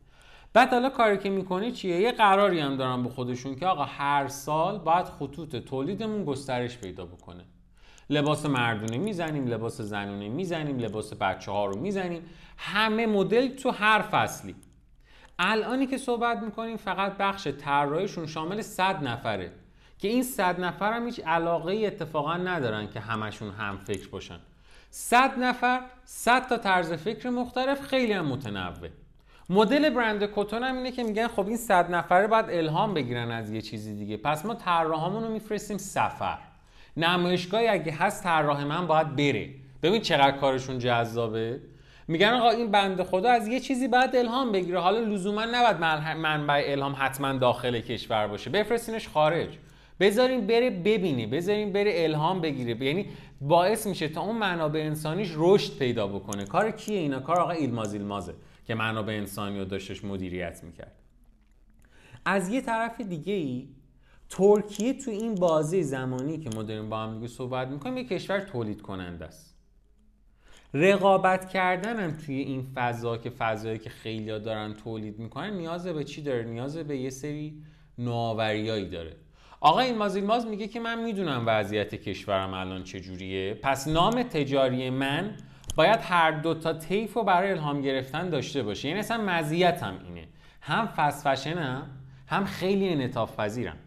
بعد 0.53 0.69
حالا 0.69 0.89
کاری 0.89 1.17
که 1.17 1.29
می‌کنی 1.29 1.71
چیه؟ 1.71 2.01
یه 2.01 2.11
قراری 2.11 2.59
هم 2.59 2.75
دارن 2.75 3.03
به 3.03 3.09
خودشون 3.09 3.55
که 3.55 3.67
آقا 3.67 3.83
هر 3.83 4.27
سال 4.27 4.77
باید 4.77 5.05
خطوط 5.05 5.55
تولیدمون 5.55 6.25
گسترش 6.25 6.77
پیدا 6.77 7.05
بکنه. 7.05 7.45
لباس 8.09 8.45
مردونه 8.45 8.97
می‌زنیم 8.97 9.47
لباس 9.47 9.81
زنونه 9.81 10.29
می‌زنیم 10.29 10.79
لباس 10.79 11.13
بچه 11.13 11.51
ها 11.51 11.65
رو 11.65 11.79
می‌زنیم. 11.79 12.21
همه 12.57 13.07
مدل 13.07 13.47
تو 13.47 13.71
هر 13.71 14.01
فصلی. 14.01 14.55
الانی 15.39 15.87
که 15.87 15.97
صحبت 15.97 16.43
می‌کنیم 16.43 16.77
فقط 16.77 17.17
بخش 17.17 17.47
طراحیشون 17.47 18.27
شامل 18.27 18.61
100 18.61 19.03
نفره. 19.03 19.51
که 19.97 20.07
این 20.07 20.23
100 20.23 20.59
نفر 20.59 20.93
هم 20.93 21.05
هیچ 21.05 21.19
علاقه 21.19 21.71
ای 21.71 21.85
اتفاقا 21.85 22.37
ندارن 22.37 22.89
که 22.89 22.99
همشون 22.99 23.49
هم 23.49 23.77
فکر 23.77 24.09
باشن. 24.09 24.39
100 24.97 25.39
نفر 25.39 25.81
100 26.05 26.47
تا 26.47 26.57
طرز 26.57 26.93
فکر 26.93 27.29
مختلف 27.29 27.81
خیلی 27.81 28.13
هم 28.13 28.25
متنوع. 28.25 28.89
مدل 29.49 29.89
برند 29.89 30.29
کتون 30.35 30.63
هم 30.63 30.77
اینه 30.77 30.91
که 30.91 31.03
میگن 31.03 31.27
خب 31.27 31.47
این 31.47 31.57
100 31.57 31.91
نفره 31.91 32.27
باید 32.27 32.45
الهام 32.49 32.93
بگیرن 32.93 33.31
از 33.31 33.51
یه 33.51 33.61
چیزی 33.61 33.95
دیگه. 33.95 34.17
پس 34.17 34.45
ما 34.45 34.53
طراحامون 34.53 35.23
رو 35.23 35.29
میفرستیم 35.29 35.77
سفر. 35.77 36.37
نمایشگاهی 36.97 37.67
اگه 37.67 37.91
هست 37.91 38.23
طراح 38.23 38.63
من 38.63 38.87
باید 38.87 39.15
بره. 39.15 39.49
ببین 39.83 40.01
چقدر 40.01 40.37
کارشون 40.37 40.79
جذابه. 40.79 41.59
میگن 42.07 42.33
آقا 42.33 42.49
این 42.49 42.71
بنده 42.71 43.03
خدا 43.03 43.29
از 43.29 43.47
یه 43.47 43.59
چیزی 43.59 43.87
باید 43.87 44.15
الهام 44.15 44.51
بگیره. 44.51 44.79
حالا 44.79 44.99
لزوما 44.99 45.45
نباید 45.45 45.77
منبع 46.17 46.63
الهام 46.67 46.95
حتما 46.99 47.33
داخل 47.33 47.79
کشور 47.79 48.27
باشه. 48.27 48.49
بفرستینش 48.49 49.07
خارج. 49.07 49.49
بذارین 49.99 50.47
بره 50.47 50.69
ببینه 50.69 51.27
بذارین 51.27 51.73
بره 51.73 51.91
الهام 51.95 52.41
بگیره. 52.41 52.85
یعنی 52.85 53.05
باعث 53.41 53.87
میشه 53.87 54.07
تا 54.07 54.21
اون 54.21 54.37
منابع 54.37 54.79
انسانیش 54.79 55.31
رشد 55.35 55.77
پیدا 55.77 56.07
بکنه. 56.07 56.45
کار 56.45 56.71
کیه 56.71 56.99
اینا؟ 56.99 57.19
کار 57.19 57.39
آقا 57.39 57.51
ایلماز 57.51 57.93
ایلمازه 57.93 58.33
که 58.67 58.75
منابع 58.75 59.13
انسانی 59.13 59.59
رو 59.59 59.65
داشتش 59.65 60.03
مدیریت 60.03 60.63
می‌کرد. 60.63 60.95
از 62.25 62.49
یه 62.49 62.61
طرف 62.61 63.01
دیگه 63.01 63.33
ای 63.33 63.67
ترکیه 64.29 64.93
تو 64.93 65.11
این 65.11 65.35
بازی 65.35 65.83
زمانی 65.83 66.37
که 66.37 66.49
ما 66.55 66.63
داریم 66.63 66.89
با 66.89 66.97
هم 66.97 67.15
دیگه 67.15 67.27
صحبت 67.27 67.67
می‌کنیم 67.67 67.97
یه 67.97 68.03
کشور 68.03 68.39
تولید 68.39 68.81
کننده 68.81 69.25
است. 69.25 69.55
رقابت 70.73 71.49
کردن 71.49 71.99
هم 71.99 72.17
توی 72.25 72.35
این 72.35 72.67
فضا 72.75 73.17
که 73.17 73.29
فضایی 73.29 73.79
که 73.79 73.89
خیلی 73.89 74.39
دارن 74.39 74.73
تولید 74.73 75.19
می‌کنن 75.19 75.53
نیاز 75.53 75.87
به 75.87 76.03
چی 76.03 76.21
داره؟ 76.21 76.43
نیاز 76.43 76.77
به 76.77 76.97
یه 76.97 77.09
سری 77.09 77.63
نوآوریایی 77.97 78.89
داره. 78.89 79.15
آقا 79.65 79.79
این 79.79 79.97
ماز 79.97 80.45
میگه 80.47 80.67
که 80.67 80.79
من 80.79 81.03
می‌دونم 81.03 81.43
وضعیت 81.45 81.95
کشورم 81.95 82.53
الان 82.53 82.83
چجوریه. 82.83 83.53
پس 83.53 83.87
نام 83.87 84.23
تجاری 84.23 84.89
من 84.89 85.35
باید 85.75 85.99
هر 86.01 86.31
دو 86.31 86.53
تا 86.53 86.73
طیف 86.73 87.13
رو 87.13 87.23
برای 87.23 87.51
الهام 87.51 87.81
گرفتن 87.81 88.29
داشته 88.29 88.63
باشه. 88.63 88.87
یعنی 88.87 88.99
اصلا 88.99 89.17
مزیتم 89.17 89.99
اینه. 90.07 90.27
هم 90.61 90.85
فست 90.85 91.27
هم 92.27 92.45
خیلی 92.45 92.89
انعطاف 92.89 93.35
پذیرم. 93.39 93.77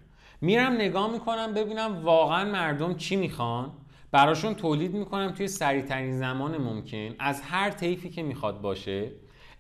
میرم 0.41 0.73
نگاه 0.73 1.13
می‌کنم 1.13 1.55
ببینم 1.55 2.05
واقعا 2.05 2.45
مردم 2.45 2.95
چی 2.95 3.17
می‌خوان. 3.17 3.73
براشون 4.11 4.55
تولید 4.55 4.95
می‌کنم 4.95 5.31
توی 5.31 5.49
سریعترین 5.49 6.19
زمان 6.19 6.57
ممکن. 6.57 7.15
از 7.19 7.43
هر 7.43 7.71
طیفی 7.71 8.11
که 8.11 8.23
می‌خواد 8.23 8.61
باشه 8.61 9.11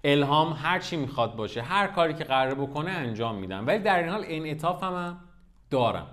الهام 0.04 0.52
هر 0.52 0.78
چی 0.78 0.96
می‌خواد 0.96 1.37
باشه 1.37 1.62
هر 1.62 1.87
کاری 1.87 2.14
که 2.14 2.25
قرار 2.25 2.54
بکنه 2.54 2.90
انجام 2.90 3.34
میدم. 3.34 3.66
ولی 3.66 3.78
در 3.78 3.98
این 3.98 4.08
حال 4.08 4.25
انعطاف 4.26 4.82
هم 4.82 5.20
دارم. 5.70 6.06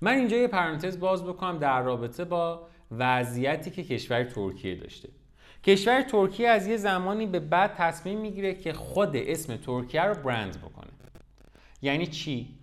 من 0.00 0.14
اینجا 0.14 0.36
یه 0.36 0.48
پرانتز 0.48 1.00
باز 1.00 1.24
بکنم 1.24 1.58
در 1.58 1.82
رابطه 1.82 2.24
با 2.24 2.66
وضعیتی 2.90 3.70
که 3.70 3.84
کشور 3.84 4.24
ترکیه 4.24 4.74
داشته. 4.74 5.08
کشور 5.64 6.02
ترکیه 6.02 6.48
از 6.48 6.66
یه 6.66 6.76
زمانی 6.76 7.26
به 7.26 7.40
بعد 7.40 7.74
تصمیم 7.74 8.20
می‌گیره 8.20 8.54
که 8.54 8.72
خود 8.72 9.16
اسم 9.16 9.56
ترکیه 9.56 10.02
رو 10.02 10.14
برند 10.14 10.58
بکنه. 10.58 10.90
یعنی 11.82 12.06
چی؟ 12.06 12.54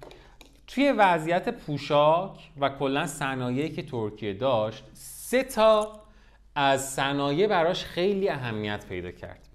توی 0.68 0.92
وضعیت 0.92 1.50
پوشاک 1.50 2.52
و 2.60 2.70
کلا 2.70 3.08
صنایعی 3.08 3.70
که 3.70 3.84
ترکیه 3.84 4.34
داشت 4.34 4.84
سه 4.94 5.44
تا 5.44 6.02
از 6.56 6.90
صنایع 6.90 7.48
براش 7.48 7.86
خیلی 7.86 8.30
اهمیت 8.30 8.86
پیدا 8.86 9.12
کرد. 9.12 9.48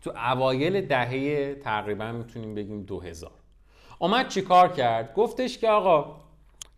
تو 0.00 0.10
اوایل 0.10 0.86
دهه 0.86 1.54
تقریبا 1.54 2.12
می‌تونیم 2.12 2.54
بگیم 2.54 2.82
2000 2.82 3.41
اومد 4.02 4.28
چیکار 4.28 4.68
کرد؟ 4.68 5.14
گفتش 5.14 5.58
که 5.58 5.68
آقا 5.68 6.16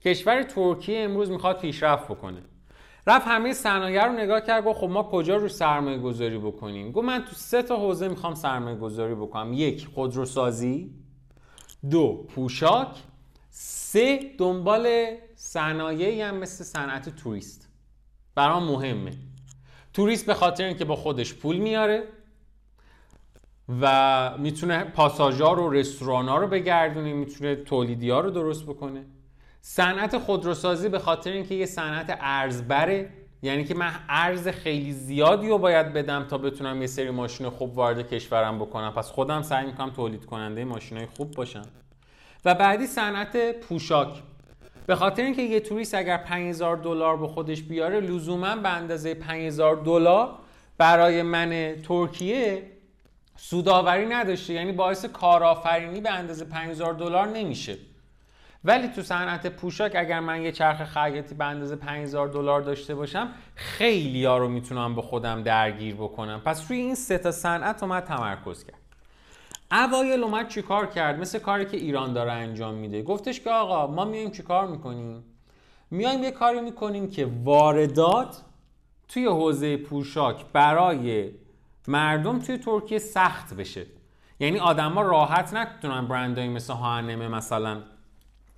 کشور 0.05 0.43
ترکیه 0.43 1.01
امروز 1.01 1.31
می‌خواد 1.31 1.59
پیشرفت 1.59 2.05
بکنه. 2.05 2.43
رفت 3.07 3.27
همه 3.27 3.53
صنایع 3.53 4.05
رو 4.07 4.13
نگاه 4.13 4.41
کرد 4.41 4.65
گفت 4.65 4.79
خب 4.79 4.89
ما 4.89 5.03
کجا 5.03 5.37
رو 5.37 5.49
سرمایه 5.49 5.99
گذاری 5.99 6.39
بکنیم؟ 6.39 6.93
گفت 6.93 7.07
من 7.07 7.25
تو 7.25 7.35
سه 7.35 7.63
تا 7.63 7.77
حوزه 7.77 8.09
می‌خوام 8.09 8.35
سرمایه 8.35 8.77
گذاری 8.77 9.15
بکنم. 9.15 9.53
یک 9.53 9.89
خودروسازی. 9.95 10.91
دو 11.91 12.27
پوشاک. 12.35 12.89
سه 13.51 14.21
دنبال 14.39 15.17
صنایعی 15.35 16.21
هم 16.21 16.37
مثل 16.37 16.65
صنعت 16.65 17.09
توریست. 17.17 17.69
برام 18.35 18.65
مهمه. 18.65 19.13
توریست 19.93 20.27
به 20.27 20.35
خاطر 20.35 20.65
اینکه 20.65 20.85
با 20.85 20.97
خودش 20.97 21.35
پول 21.35 21.57
میاره. 21.57 22.09
و 23.81 24.31
می‌تونه 24.39 24.85
پاساژار 24.85 25.61
و 25.61 25.71
رستورانا 25.71 26.37
رو 26.37 26.47
بگردونه 26.47 27.13
می‌تونه 27.13 27.57
تولیدی 27.57 28.11
ها 28.11 28.21
رو 28.21 28.31
درست 28.31 28.67
بکنه. 28.67 29.05
صنعت 29.61 30.19
خودروسازی 30.19 30.89
به 30.89 30.99
خاطر 30.99 31.31
اینکه 31.31 31.55
یه 31.55 31.67
صنعت 31.67 32.19
ارزبره 32.21 33.11
یعنی 33.43 33.65
که 33.65 33.75
من 33.75 33.93
ارز 34.09 34.49
خیلی 34.49 34.93
زیادی 34.93 35.49
رو 35.49 35.59
باید 35.59 35.93
بدم 35.93 36.25
تا 36.25 36.39
بتونم 36.39 36.81
یه 36.81 36.87
سری 36.87 37.11
ماشین 37.11 37.49
خوب 37.49 37.77
وارد 37.77 38.09
کشورم 38.09 38.59
بکنم. 38.59 38.91
پس 38.91 39.11
خودم 39.11 39.43
سعی 39.43 39.67
می‌کنم 39.67 39.91
تولید 39.91 40.25
کننده 40.25 40.65
ماشین 40.65 41.07
خوب 41.07 41.31
باشم. 41.31 41.67
و 42.45 42.55
بعدی 42.55 42.87
صنعت 42.87 43.61
پوشاک. 43.61 44.23
به 44.87 44.95
خاطر 44.95 45.23
اینکه 45.23 45.43
یه 45.43 45.61
توریست 45.61 45.95
اگر 45.95 46.17
5000 46.17 46.77
دلار 46.77 47.17
به 47.17 47.29
خودش 47.29 47.63
بیاره 47.63 48.01
لزوما 48.01 48.57
به 48.57 48.69
اندازه 48.69 49.15
5000 49.15 49.77
دلار 49.77 50.39
برای 50.79 51.23
من 51.23 51.75
ترکیه 51.89 52.63
سوداوری 53.37 54.07
نداشته 54.07 54.53
یعنی 54.53 54.73
باعث 54.73 55.05
کارآفرینی 55.05 56.01
به 56.01 56.11
اندازه 56.11 56.45
5000 56.45 56.95
دلار 56.95 57.29
نمیشه. 57.29 57.77
ولی 58.65 58.89
تو 58.89 59.03
صنعت 59.03 59.47
پوشاک 59.47 59.93
اگر 59.97 60.21
من 60.21 60.43
یه 60.43 60.53
چرخ 60.53 60.85
خیاطی 60.85 61.35
به 61.35 61.45
اندازه 61.45 61.77
5000 61.77 62.29
دلار 62.29 62.61
داشته 62.61 62.95
باشم 62.95 63.33
خیلی 63.55 64.25
ها 64.25 64.39
رو 64.39 64.49
می‌تونم 64.49 64.95
به 64.95 65.03
خودم 65.03 65.43
درگیر 65.43 65.95
بکنم. 65.95 66.41
پس 66.45 66.71
روی 66.71 66.79
این 66.79 66.95
سه 66.95 67.19
تا 67.19 67.31
صنعت 67.33 67.83
اومد 67.83 68.05
تمرکز 68.05 68.65
کرد 68.65 68.79
اوایل 69.73 70.23
اومد 70.25 70.49
چیکار 70.49 70.87
کرد؟ 70.87 71.21
مثل 71.21 71.39
کاری 71.39 71.65
که 71.65 71.77
ایران 71.77 72.13
داره 72.13 72.33
انجام 72.33 72.75
میده. 72.75 73.03
گفتش 73.03 73.41
که 73.41 73.51
آقا 73.51 73.87
ما 73.87 74.05
میایم 74.05 74.31
چیکار 74.31 74.67
می‌کنیم؟ 74.67 75.25
میایم 75.91 76.25
یه 76.25 76.31
کاری 76.31 76.61
می‌کنیم 76.61 77.11
که 77.11 77.29
واردات 77.45 78.43
توی 79.09 79.27
حوزه 79.27 79.77
پوشاک 79.77 80.45
برای 80.53 81.31
مردم 81.89 82.39
توی 82.39 82.59
ترکیه 82.59 82.99
سخت 82.99 83.55
بشه. 83.55 83.87
یعنی 84.41 84.59
آدما 84.59 85.03
راحت 85.03 85.55
نتونن 85.55 86.09
برندهایی 86.09 86.51
مثل 86.51 86.73
هانمه 86.73 87.29
مثلا 87.29 87.83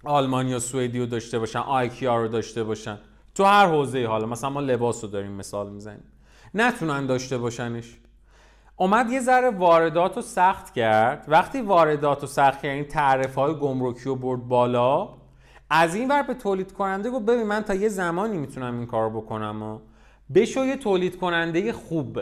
آلمانی 0.05 0.51
یا 0.51 0.59
سوئدی 0.59 0.99
رو 0.99 1.07
داشته 1.07 1.39
باشن 1.39 1.59
آیکیا 1.59 2.17
رو 2.17 2.29
داشته 2.29 2.65
باشن. 2.65 2.99
تو 3.35 3.45
هر 3.45 3.67
حوزه 3.67 4.07
حالا 4.07 4.27
مثلا 4.27 4.51
ما 4.51 4.61
لباس 4.61 5.05
رو 5.05 5.11
داریم 5.11 5.33
مثال 5.33 5.71
می‌زنیم. 5.71 6.05
نتونن 6.55 7.07
داشته 7.07 7.39
باشنش. 7.39 7.97
اومد 8.77 9.11
یه 9.11 9.21
ذره 9.21 9.51
واردات 9.51 10.17
رو 10.17 10.23
سخت 10.23 10.75
کرد. 10.75 11.25
وقتی 11.29 11.61
واردات 11.61 12.21
رو 12.21 12.27
سخت 12.27 12.55
کرد 12.63 12.65
یعنی 12.65 12.85
تعرف 12.85 13.35
های 13.35 13.55
گمرکی 13.55 14.05
رو 14.05 14.17
برد 14.17 14.49
بالا 14.49 15.09
از 15.71 15.95
این 15.95 16.09
ور 16.09 16.23
به 16.23 16.35
تولید 16.35 16.73
کننده 16.73 17.11
گفت 17.11 17.25
ببین 17.25 17.47
من 17.47 17.63
تا 17.63 17.75
یه 17.75 17.89
زمانی 17.89 18.37
می‌تونم 18.37 18.79
این 18.79 18.87
کار 18.87 19.11
بکنم 19.11 19.63
و 19.63 19.79
بشو 20.35 20.65
یه 20.65 20.77
تولید 20.77 21.19
کننده 21.19 21.73
خوب. 21.73 22.21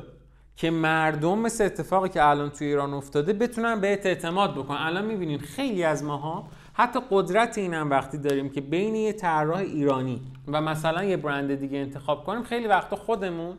که 0.56 0.70
مردم 0.70 1.38
مثل 1.38 1.64
اتفاقی 1.64 2.08
که 2.08 2.24
الان 2.24 2.50
توی 2.50 2.66
ایران 2.66 2.94
افتاده 2.94 3.32
بتونن 3.32 3.80
بهت 3.80 4.06
اعتماد 4.06 4.54
بکنن. 4.54 4.76
الان 4.76 5.04
می‌بینین 5.04 5.38
خیلی 5.38 5.84
از 5.84 6.04
ماها 6.04 6.48
حتی 6.72 7.00
قدرت 7.10 7.58
اینم 7.58 7.90
وقتی 7.90 8.18
داریم 8.18 8.50
که 8.50 8.60
بین 8.60 8.94
یه 8.94 9.12
طراح 9.12 9.58
ایرانی 9.58 10.20
و 10.48 10.60
مثلا 10.60 11.04
یه 11.04 11.16
برند 11.16 11.54
دیگه 11.54 11.78
انتخاب 11.78 12.24
کنیم 12.24 12.42
خیلی 12.42 12.66
وقتا 12.66 12.96
خودمون 12.96 13.58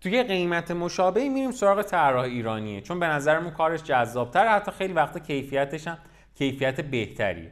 توی 0.00 0.22
قیمت 0.22 0.70
مشابهی 0.70 1.28
میریم 1.28 1.50
سراغ 1.50 1.82
طراح 1.82 2.24
ایرانیه. 2.24 2.80
چون 2.80 3.00
به 3.00 3.06
نظرمون 3.06 3.50
کارش 3.50 3.82
جذابتر 3.82 4.48
حتی 4.48 4.70
خیلی 4.70 4.92
وقتا 4.92 5.20
کیفیتش 5.20 5.88
هم 5.88 5.98
کیفیت 6.34 6.80
بهتریه. 6.80 7.50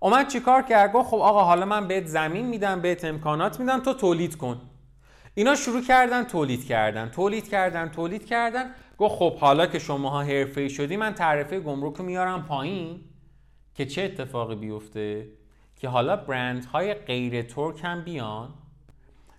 اومد 0.00 0.28
چیکار 0.28 0.62
کرد؟ 0.62 0.92
گفت 0.92 1.08
خب 1.08 1.16
آقا 1.16 1.44
حالا 1.44 1.66
من 1.66 1.88
بهت 1.88 2.06
زمین 2.06 2.46
میدم 2.46 2.80
بهت 2.80 3.04
امکانات 3.04 3.60
میدم 3.60 3.80
تو 3.80 3.94
تولید 3.94 4.36
کن. 4.36 4.60
اینا 5.38 5.54
شروع 5.54 5.82
کردن 5.82 6.24
تولید 6.24 6.66
کردن 6.66 7.08
تولید 7.08 7.48
کردن 7.48 7.88
تولید 7.88 8.26
کردن. 8.26 8.70
گفت 8.98 9.14
خب 9.14 9.36
حالا 9.36 9.66
که 9.66 9.78
شماها 9.78 10.22
حرفه‌ای 10.22 10.70
شدی 10.70 10.96
من 10.96 11.14
تعرفه 11.14 11.60
گمرک 11.60 12.00
میارم 12.00 12.44
پایین. 12.44 13.00
که 13.74 13.86
چه 13.86 14.02
اتفاقی 14.02 14.54
بیفته؟ 14.54 15.28
که 15.76 15.88
حالا 15.88 16.16
برندهای 16.16 16.94
غیر 16.94 17.42
ترک 17.42 17.80
هم 17.84 18.04
بیان. 18.04 18.54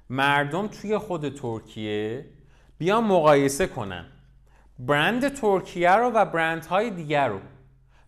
مردم 0.10 0.68
توی 0.68 0.98
خود 0.98 1.30
ترکیه 1.30 2.26
بیان 2.78 3.04
مقایسه 3.04 3.68
کنن. 3.68 4.06
برند 4.80 5.28
ترکیه 5.28 5.92
رو 5.92 6.10
و 6.10 6.26
برندهای 6.26 6.90
دیگر 6.90 7.28
رو. 7.28 7.40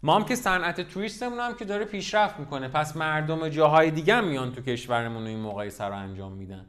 ما 0.04 0.16
هم 0.16 0.26
که 0.26 0.36
صنعت 0.36 0.82
توریستمون 0.82 1.40
هم 1.40 1.56
که 1.56 1.66
داره 1.66 1.86
پیشرفت 1.86 2.40
می‌کنه. 2.40 2.68
پس 2.68 2.98
مردم 2.98 3.50
جاهای 3.50 3.92
دیگه 3.92 4.22
میان 4.22 4.52
تو 4.52 4.62
کشورمون 4.62 5.28
این 5.28 5.40
مقایسه 5.40 5.84
رو 5.84 5.96
انجام 5.96 6.32
میدن. 6.32 6.66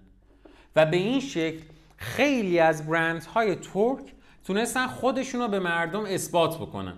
و 0.76 0.86
به 0.86 0.96
این 0.96 1.20
شکل 1.20 1.62
خیلی 1.96 2.58
از 2.58 2.86
برندهای 2.86 3.54
ترک 3.54 4.00
تونستن 4.44 4.86
خودشون 4.86 5.40
رو 5.40 5.48
به 5.48 5.58
مردم 5.58 6.04
اثبات 6.04 6.56
بکنن. 6.56 6.96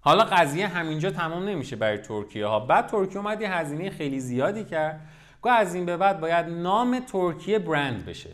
حالا 0.00 0.24
قضیه 0.24 0.66
همینجا 0.66 1.10
تمام 1.10 1.48
نمیشه 1.48 1.76
برای 1.76 1.98
ترکیه 1.98 2.46
ها 2.46 2.60
بعد 2.60 2.86
ترکیه 2.86 3.16
اومد 3.16 3.40
یه 3.40 3.52
هزینه 3.52 3.90
خیلی 3.90 4.20
زیادی 4.20 4.64
کرد. 4.64 5.00
گفت 5.42 5.54
از 5.58 5.74
این 5.74 5.86
به 5.86 5.96
بعد 5.96 6.20
باید 6.20 6.46
نام 6.46 7.00
ترکیه 7.00 7.58
برند 7.58 8.06
بشه. 8.06 8.30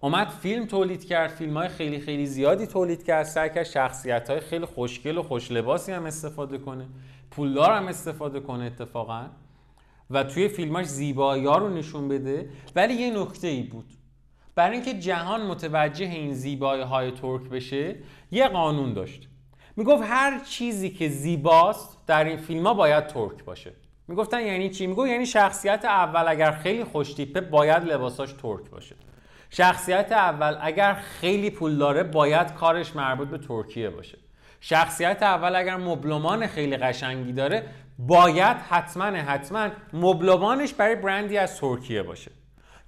اومد 0.00 0.28
فیلم 0.28 0.66
تولید 0.66 1.04
کرد 1.04 1.30
فیلم 1.30 1.56
های 1.56 1.68
خیلی 1.68 2.00
خیلی 2.00 2.26
زیادی 2.26 2.66
تولید 2.66 3.04
کرد. 3.04 3.26
سعی 3.26 3.50
کرد 3.50 3.64
شخصیت 3.64 4.30
های 4.30 4.40
خیلی 4.40 4.66
خوشگل 4.66 5.18
و 5.18 5.22
خوش 5.22 5.52
لباسی 5.52 5.92
هم 5.92 6.06
استفاده 6.06 6.58
کنه. 6.58 6.86
پولدار 7.30 7.72
هم 7.72 7.86
استفاده 7.86 8.40
کنه 8.40 8.64
اتفاقا. 8.64 9.26
و 10.10 10.24
توی 10.24 10.48
فیلماش 10.48 10.86
زیبایی 10.86 11.46
ها 11.46 11.58
رو 11.58 11.68
نشون 11.68 12.08
بده 12.08 12.50
ولی 12.76 12.94
یه 12.94 13.20
نکته 13.20 13.48
ای 13.48 13.62
بود. 13.62 13.92
برای 14.54 14.76
اینکه 14.76 14.94
جهان 14.94 15.46
متوجه 15.46 16.06
این 16.06 16.34
زیبایی 16.34 16.82
های 16.82 17.10
ترک 17.10 17.42
بشه 17.42 17.96
یه 18.30 18.48
قانون 18.48 18.92
داشت. 18.92 19.28
می‌گفت 19.76 20.02
هر 20.06 20.38
چیزی 20.38 20.90
که 20.90 21.08
زیباست 21.08 21.98
در 22.06 22.24
این 22.24 22.36
فیلم 22.36 22.66
ها 22.66 22.74
باید 22.74 23.06
ترک 23.06 23.44
باشه. 23.44 23.72
می‌گفتن 24.08 24.40
یعنی 24.40 24.70
چی؟ 24.70 24.86
میگو 24.86 25.06
یعنی 25.06 25.26
شخصیت 25.26 25.84
اول 25.84 26.24
اگر 26.28 26.50
خیلی 26.50 26.84
خوشتیپه 26.84 27.40
باید 27.40 27.84
لباساش 27.84 28.32
ترک 28.32 28.70
باشه. 28.70 28.96
شخصیت 29.50 30.12
اول 30.12 30.56
اگر 30.60 30.94
خیلی 30.94 31.50
پول 31.50 31.78
داره 31.78 32.02
باید 32.02 32.54
کارش 32.54 32.96
مربوط 32.96 33.28
به 33.28 33.38
ترکیه 33.38 33.90
باشه. 33.90 34.18
شخصیت 34.60 35.22
اول 35.22 35.56
اگر 35.56 35.76
مبلمان 35.76 36.46
خیلی 36.46 36.76
قشنگی 36.76 37.32
داره 37.32 37.66
باید 37.98 38.56
حتما 38.56 39.04
حتما 39.04 39.68
مبلمانش 39.92 40.74
برای 40.74 40.94
برندی 40.94 41.38
از 41.38 41.60
ترکیه 41.60 42.02
باشه 42.02 42.30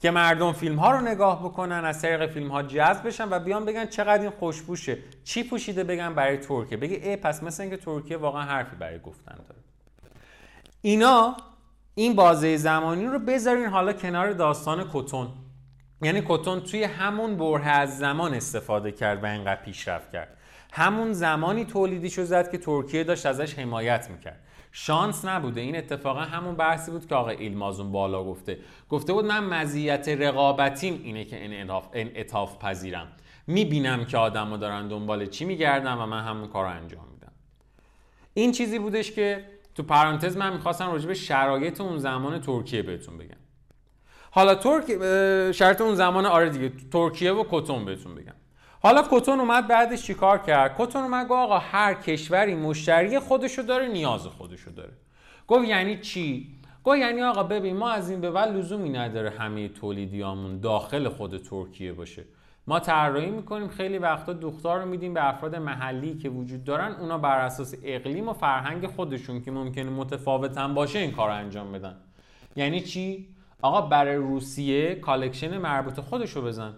که 0.01 0.11
مردم 0.11 0.53
فیلم 0.53 0.79
ها 0.79 0.91
رو 0.91 1.01
نگاه 1.01 1.45
بکنن 1.45 1.85
از 1.85 2.03
طریق 2.03 2.27
فیلم 2.27 2.49
ها 2.49 2.63
جذب 2.63 3.07
بشن 3.07 3.29
و 3.31 3.39
بیان 3.39 3.65
بگن 3.65 3.87
چقدر 3.87 4.23
این 4.23 4.31
خوشبوشه 4.31 4.99
چی 5.25 5.43
پوشیده 5.43 5.85
بگن 5.85 6.15
برای 6.15 6.37
ترکیه؟ 6.37 6.79
بگه 6.79 6.97
ای 6.97 7.17
پس 7.17 7.43
مثل 7.43 7.63
اینکه 7.63 7.77
ترکیه 7.77 8.17
واقعا 8.17 8.43
حرفی 8.43 8.77
برای 8.77 8.99
گفتن 8.99 9.35
داره. 9.35 9.61
اینا 10.83 11.37
این 11.95 12.17
بازه 12.17 12.57
زمانی 12.57 13.07
رو 13.07 13.19
بذارین 13.19 13.67
حالا 13.67 13.93
کنار 13.93 14.33
داستان 14.33 14.91
کتون. 14.93 15.29
یعنی 16.03 16.23
کتون 16.27 16.61
توی 16.61 16.85
همون 16.85 17.37
بره 17.37 17.67
از 17.69 17.99
زمان 17.99 18.35
استفاده 18.35 18.93
کرد 18.93 19.23
و 19.23 19.27
اینقدر 19.27 19.63
پیشرفت 19.63 20.13
کرد. 20.13 20.37
همون 20.73 21.13
زمانی 21.13 21.65
تولیدی 21.65 22.11
شو 22.11 22.25
زد 22.25 22.51
که 22.51 22.59
ترکیه 22.59 23.05
داشت 23.05 23.27
ازش 23.27 23.59
حمایت 23.59 24.11
می‌کرد. 24.11 24.41
شانس 24.73 25.25
نبوده. 25.25 25.61
این 25.61 25.77
اتفاقا 25.77 26.21
همون 26.21 26.55
بحثی 26.55 26.91
بود 26.91 27.07
که 27.07 27.15
آقای 27.15 27.37
ایلمازون 27.37 27.93
بالا 27.93 28.25
گفته. 28.25 28.59
گفته 28.89 29.13
بود 29.13 29.25
من 29.25 29.45
مزیت 29.45 30.09
رقابتیم 30.09 31.01
اینه 31.05 31.25
که 31.25 31.45
این 31.45 31.71
اتاف 32.17 32.59
پذیرم. 32.59 33.07
می‌بینم 33.47 34.05
که 34.05 34.19
آدم 34.19 34.57
دارن 34.57 34.89
دنبال 34.89 35.27
چی 35.27 35.45
میگردن 35.45 35.95
و 35.95 36.07
من 36.07 36.25
همون 36.25 36.49
کار 36.49 36.67
انجام 36.67 37.09
میدم. 37.13 37.33
این 38.35 38.53
چیزی 38.53 38.79
بودش 38.79 39.13
که 39.13 39.45
تو 39.75 39.83
پرانتز 39.83 40.37
من 40.37 40.53
می‌خواستم 40.53 40.93
راجع 40.93 41.07
به 41.07 41.15
شرایط 41.15 41.81
اون 41.81 41.99
زمان 41.99 42.41
ترکیه 42.41 42.83
بهتون 42.83 43.19
بگم. 43.19 43.37
حالا 44.31 44.55
ترک 44.55 44.87
شرط 45.53 45.81
اون 45.81 45.95
زمان 45.95 46.27
آره 46.27 46.51
دیگه 46.51 46.73
ترکیه 46.93 47.33
و 47.33 47.45
کتون 47.51 47.85
بهتون 47.85 48.15
بگم. 48.15 48.35
حالا 48.83 49.05
کتون 49.11 49.41
اومد 49.41 49.69
بعدش 49.69 50.03
چیکار 50.03 50.39
کرد؟ 50.39 50.75
کتون 50.79 51.03
اومد 51.03 51.25
گفت 51.25 51.33
آقا 51.33 51.59
هر 51.59 51.95
کشوری 51.95 52.55
مشتری 52.55 53.19
خودشو 53.19 53.63
داره 53.63 53.89
نیاز 53.89 54.27
خودشو 54.27 54.71
داره. 54.71 54.93
گفت 55.49 55.69
یعنی 55.69 55.99
چی؟ 55.99 56.55
گفت 56.85 56.99
یعنی 56.99 57.23
آقا 57.23 57.43
ببین 57.43 57.77
ما 57.77 57.91
از 57.91 58.11
این 58.11 58.21
به 58.21 58.31
بعد 58.31 58.57
لزومی 58.57 58.91
نداره 58.91 59.31
همه 59.31 59.69
تولیدیامون 59.69 60.61
داخل 60.61 61.09
خود 61.09 61.37
ترکیه 61.37 61.93
باشه. 61.93 62.25
ما 62.67 62.81
طراحی 62.81 63.31
می‌کنیم 63.31 63.69
خیلی 63.69 63.99
وقتا 63.99 64.33
دختار 64.33 64.81
رو 64.81 64.89
میدیم 64.89 65.15
به 65.15 65.29
افراد 65.29 65.57
محلی 65.57 66.19
که 66.19 66.29
وجود 66.29 66.65
دارن 66.65 66.93
اونا 66.93 67.19
بر 67.19 67.39
اساس 67.39 67.75
اقلیم 67.85 68.29
و 68.29 68.33
فرهنگ 68.33 68.87
خودشون 68.87 69.43
که 69.43 69.51
ممکنه 69.51 69.91
متفاوتن 69.91 70.75
باشه 70.75 70.99
این 70.99 71.13
کار 71.13 71.31
انجام 71.31 71.73
بدن. 71.73 71.97
یعنی 72.57 72.81
چی؟ 72.81 73.29
آقا 73.63 73.81
برای 73.81 74.17
روسیه 74.17 74.95
collection 74.95 75.59
مربوط 75.59 76.01
خودشو 76.01 76.43
بزن. 76.43 76.75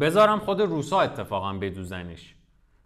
بذارم 0.00 0.38
خود 0.38 0.60
روسا 0.60 1.00
اتفاقا 1.00 1.52
بدوزنش. 1.52 2.34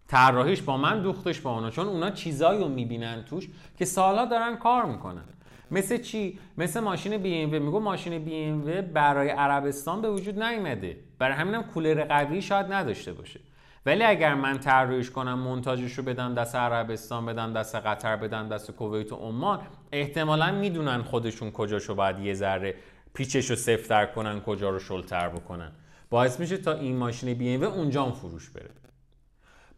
طراحیش 0.07 0.61
با 0.61 0.77
من 0.77 1.01
دوختش 1.01 1.41
با 1.41 1.55
اونا 1.55 1.69
چون 1.69 1.87
اونا 1.87 2.09
چیزایی 2.09 2.59
رو 2.59 2.67
می‌بینن 2.67 3.23
توش 3.23 3.49
که 3.77 3.85
سالا 3.85 4.25
دارن 4.25 4.57
کار 4.57 4.85
می‌کنن. 4.85 5.23
مثل 5.71 5.97
چی؟ 5.97 6.39
مثل 6.57 6.79
ماشین 6.79 7.17
بی 7.17 7.41
ام 7.41 7.49
میگم 7.49 7.79
ماشین 7.79 8.23
بی 8.23 8.43
ام 8.43 8.61
برای 8.81 9.29
عربستان 9.29 10.01
به 10.01 10.09
وجود 10.09 10.43
نیومده. 10.43 10.97
برای 11.19 11.35
همینم 11.35 11.63
کولر 11.63 12.03
قوی 12.03 12.41
شاید 12.41 12.73
نداشته 12.73 13.13
باشه. 13.13 13.39
ولی 13.85 14.03
اگر 14.03 14.33
من 14.33 14.57
طراحیش 14.57 15.11
کنم 15.11 15.39
مونتاژش 15.39 15.93
رو 15.93 16.03
بدم 16.03 16.33
دست 16.35 16.55
عربستان 16.55 17.25
بدم 17.25 17.53
دست 17.53 17.75
قطر 17.75 18.15
بدم 18.15 18.49
دست 18.49 18.71
کویت 18.71 19.11
و 19.11 19.15
عمان 19.15 19.59
احتمالا 19.91 20.51
می‌دونن 20.51 21.01
خودشون 21.01 21.51
کجاشو 21.51 21.95
باید 21.95 22.19
یه 22.19 22.33
ذره 22.33 22.75
پیچش 23.13 23.49
رو 23.49 23.55
سفتر 23.55 24.05
کنن 24.05 24.41
کجا 24.41 24.69
رو 24.69 24.79
شلتر 24.79 25.29
بکنن. 25.29 25.71
باعث 26.13 26.39
میشه 26.39 26.57
تا 26.57 26.73
این 26.73 26.97
ماشین 26.97 27.33
بی 27.33 27.53
ام 27.53 27.63
اونجا 27.63 28.11
فروش 28.11 28.49
بره. 28.49 28.69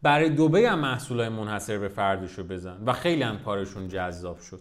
برای 0.02 0.30
دوبه 0.30 0.70
هم 0.70 0.78
محصولای 0.78 1.28
منحصر 1.28 1.78
به 1.78 1.88
فردشو 1.88 2.44
بزن 2.44 2.76
و 2.86 2.92
خیلی 2.92 3.22
هم 3.22 3.38
کارشون 3.38 3.88
جذاب 3.88 4.40
شد. 4.40 4.60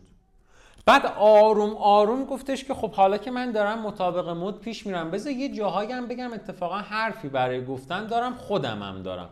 بعد 0.86 1.06
آروم 1.18 1.76
آروم 1.76 2.26
گفتش 2.26 2.64
که 2.64 2.74
خب 2.74 2.92
حالا 2.92 3.18
که 3.18 3.32
من 3.32 3.52
دارم 3.52 3.82
مطابق 3.82 4.30
مد 4.30 4.60
پیش 4.60 4.86
میرم 4.88 5.12
بذار 5.12 5.34
یه 5.34 5.56
جاهایی 5.56 5.92
هم 5.92 6.08
بگم 6.08 6.34
اتفاقا 6.34 6.78
حرفی 6.78 7.30
برای 7.30 7.66
گفتن 7.66 8.08
دارم 8.08 8.36
خودم 8.36 8.84
هم 8.84 9.04
دارم. 9.04 9.30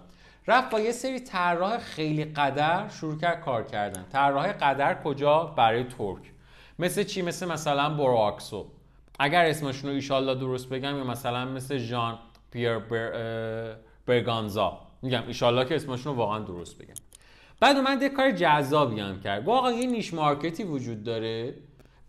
رفت 0.47 0.69
با 0.69 0.79
یه 0.79 0.91
سری 0.91 1.19
طراح 1.19 1.77
خیلی 1.77 2.25
قدر 2.25 2.89
شروع 2.89 3.17
کرد 3.17 3.41
کار 3.41 3.63
کردن. 3.63 4.05
طراح 4.11 4.51
قدر 4.51 5.03
کجا؟ 5.03 5.43
برای 5.43 5.83
ترک. 5.83 6.31
مثل 6.79 7.03
چی؟ 7.03 7.21
مثل 7.21 7.47
مثلا 7.47 7.89
براکسو 7.89 8.65
اگر 9.19 9.45
اسمشون 9.45 9.89
رو 9.89 9.95
ایشالله 9.95 10.35
درست 10.35 10.69
بگم 10.69 10.97
یا 10.97 11.03
مثلا 11.03 11.45
مثل 11.45 11.77
ژان 11.77 12.19
پیر 12.53 12.77
بر... 12.77 13.75
برگانزا 14.05 14.77
میگم 15.01 15.23
ایشالله 15.27 15.65
که 15.65 15.75
اسمشون 15.75 16.13
رو 16.13 16.19
واقعا 16.19 16.39
درست 16.39 16.77
بگم. 16.77 16.93
بعد 17.59 17.75
اومد 17.75 18.01
یه 18.01 18.09
کار 18.09 18.31
جذابی 18.31 18.99
هم 18.99 19.21
کرد. 19.21 19.45
واقعا 19.45 19.71
یه 19.71 19.87
نیش 19.87 20.13
مارکتی 20.13 20.63
وجود 20.63 21.03
داره. 21.03 21.55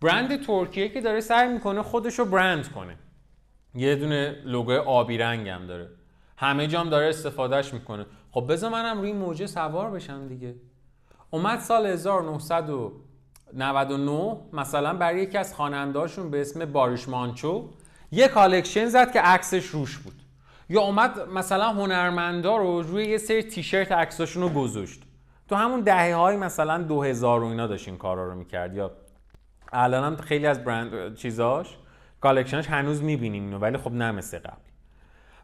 برند 0.01 0.45
ترکیه 0.45 0.89
که 0.89 1.01
داره 1.01 1.19
سعی 1.19 1.53
می‌کنه 1.53 1.81
خودش 1.81 2.19
رو 2.19 2.25
برند 2.25 2.71
کنه. 2.71 2.95
یه 3.75 3.95
دونه 3.95 4.41
لوگو 4.45 4.71
آبی 4.71 5.17
رنگ 5.17 5.49
هم 5.49 5.67
داره. 5.67 5.89
همه 6.37 6.67
جام 6.67 6.89
داره 6.89 7.09
استفادهش 7.09 7.73
می‌کنه. 7.73 8.05
خب 8.31 8.45
بذار 8.49 8.71
منم 8.71 9.01
روی 9.01 9.13
موجه 9.13 9.47
سوار 9.47 9.91
بشم 9.91 10.27
دیگه. 10.27 10.55
اومد 11.31 11.59
سال 11.59 11.85
1999 11.85 14.37
مثلا 14.53 14.93
برای 14.93 15.21
یکی 15.21 15.37
از 15.37 15.55
خواننده‌هاشون 15.55 16.31
به 16.31 16.41
اسم 16.41 16.65
باریش 16.65 17.09
مانچو 17.09 17.69
یه 18.11 18.27
collection 18.27 18.85
زد 18.85 19.13
که 19.13 19.21
عکسش 19.21 19.65
روش 19.65 19.97
بود. 19.97 20.21
یا 20.69 20.81
اومد 20.81 21.29
مثلا 21.29 21.69
هنرمندا 21.69 22.57
رو 22.57 22.81
روی 22.81 23.05
یه 23.05 23.17
سری 23.17 23.43
تیشرت 23.43 23.91
عکساشون 23.91 24.43
رو 24.43 24.49
گذاشت. 24.49 25.03
تو 25.49 25.55
همون 25.55 25.81
دهه 25.81 26.15
های 26.15 26.37
مثلا 26.37 26.77
2000 26.77 27.43
و 27.43 27.45
اینا 27.45 27.67
داشت 27.67 27.87
این 27.87 27.97
کارا 27.97 28.27
رو 28.27 28.35
می‌کرد. 28.35 28.75
یا 28.75 28.91
الان 29.73 30.03
هم 30.03 30.15
خیلی 30.15 30.47
از 30.47 30.63
برند 30.63 31.15
چیزاش 31.15 31.77
collection 32.21 32.59
ش 32.59 32.67
هنوز 32.67 33.03
می‌بینیم 33.03 33.43
اینو 33.43 33.59
ولی 33.59 33.77
خب 33.77 33.91
نه 33.91 34.11
مثل 34.11 34.39
قبل. 34.39 34.61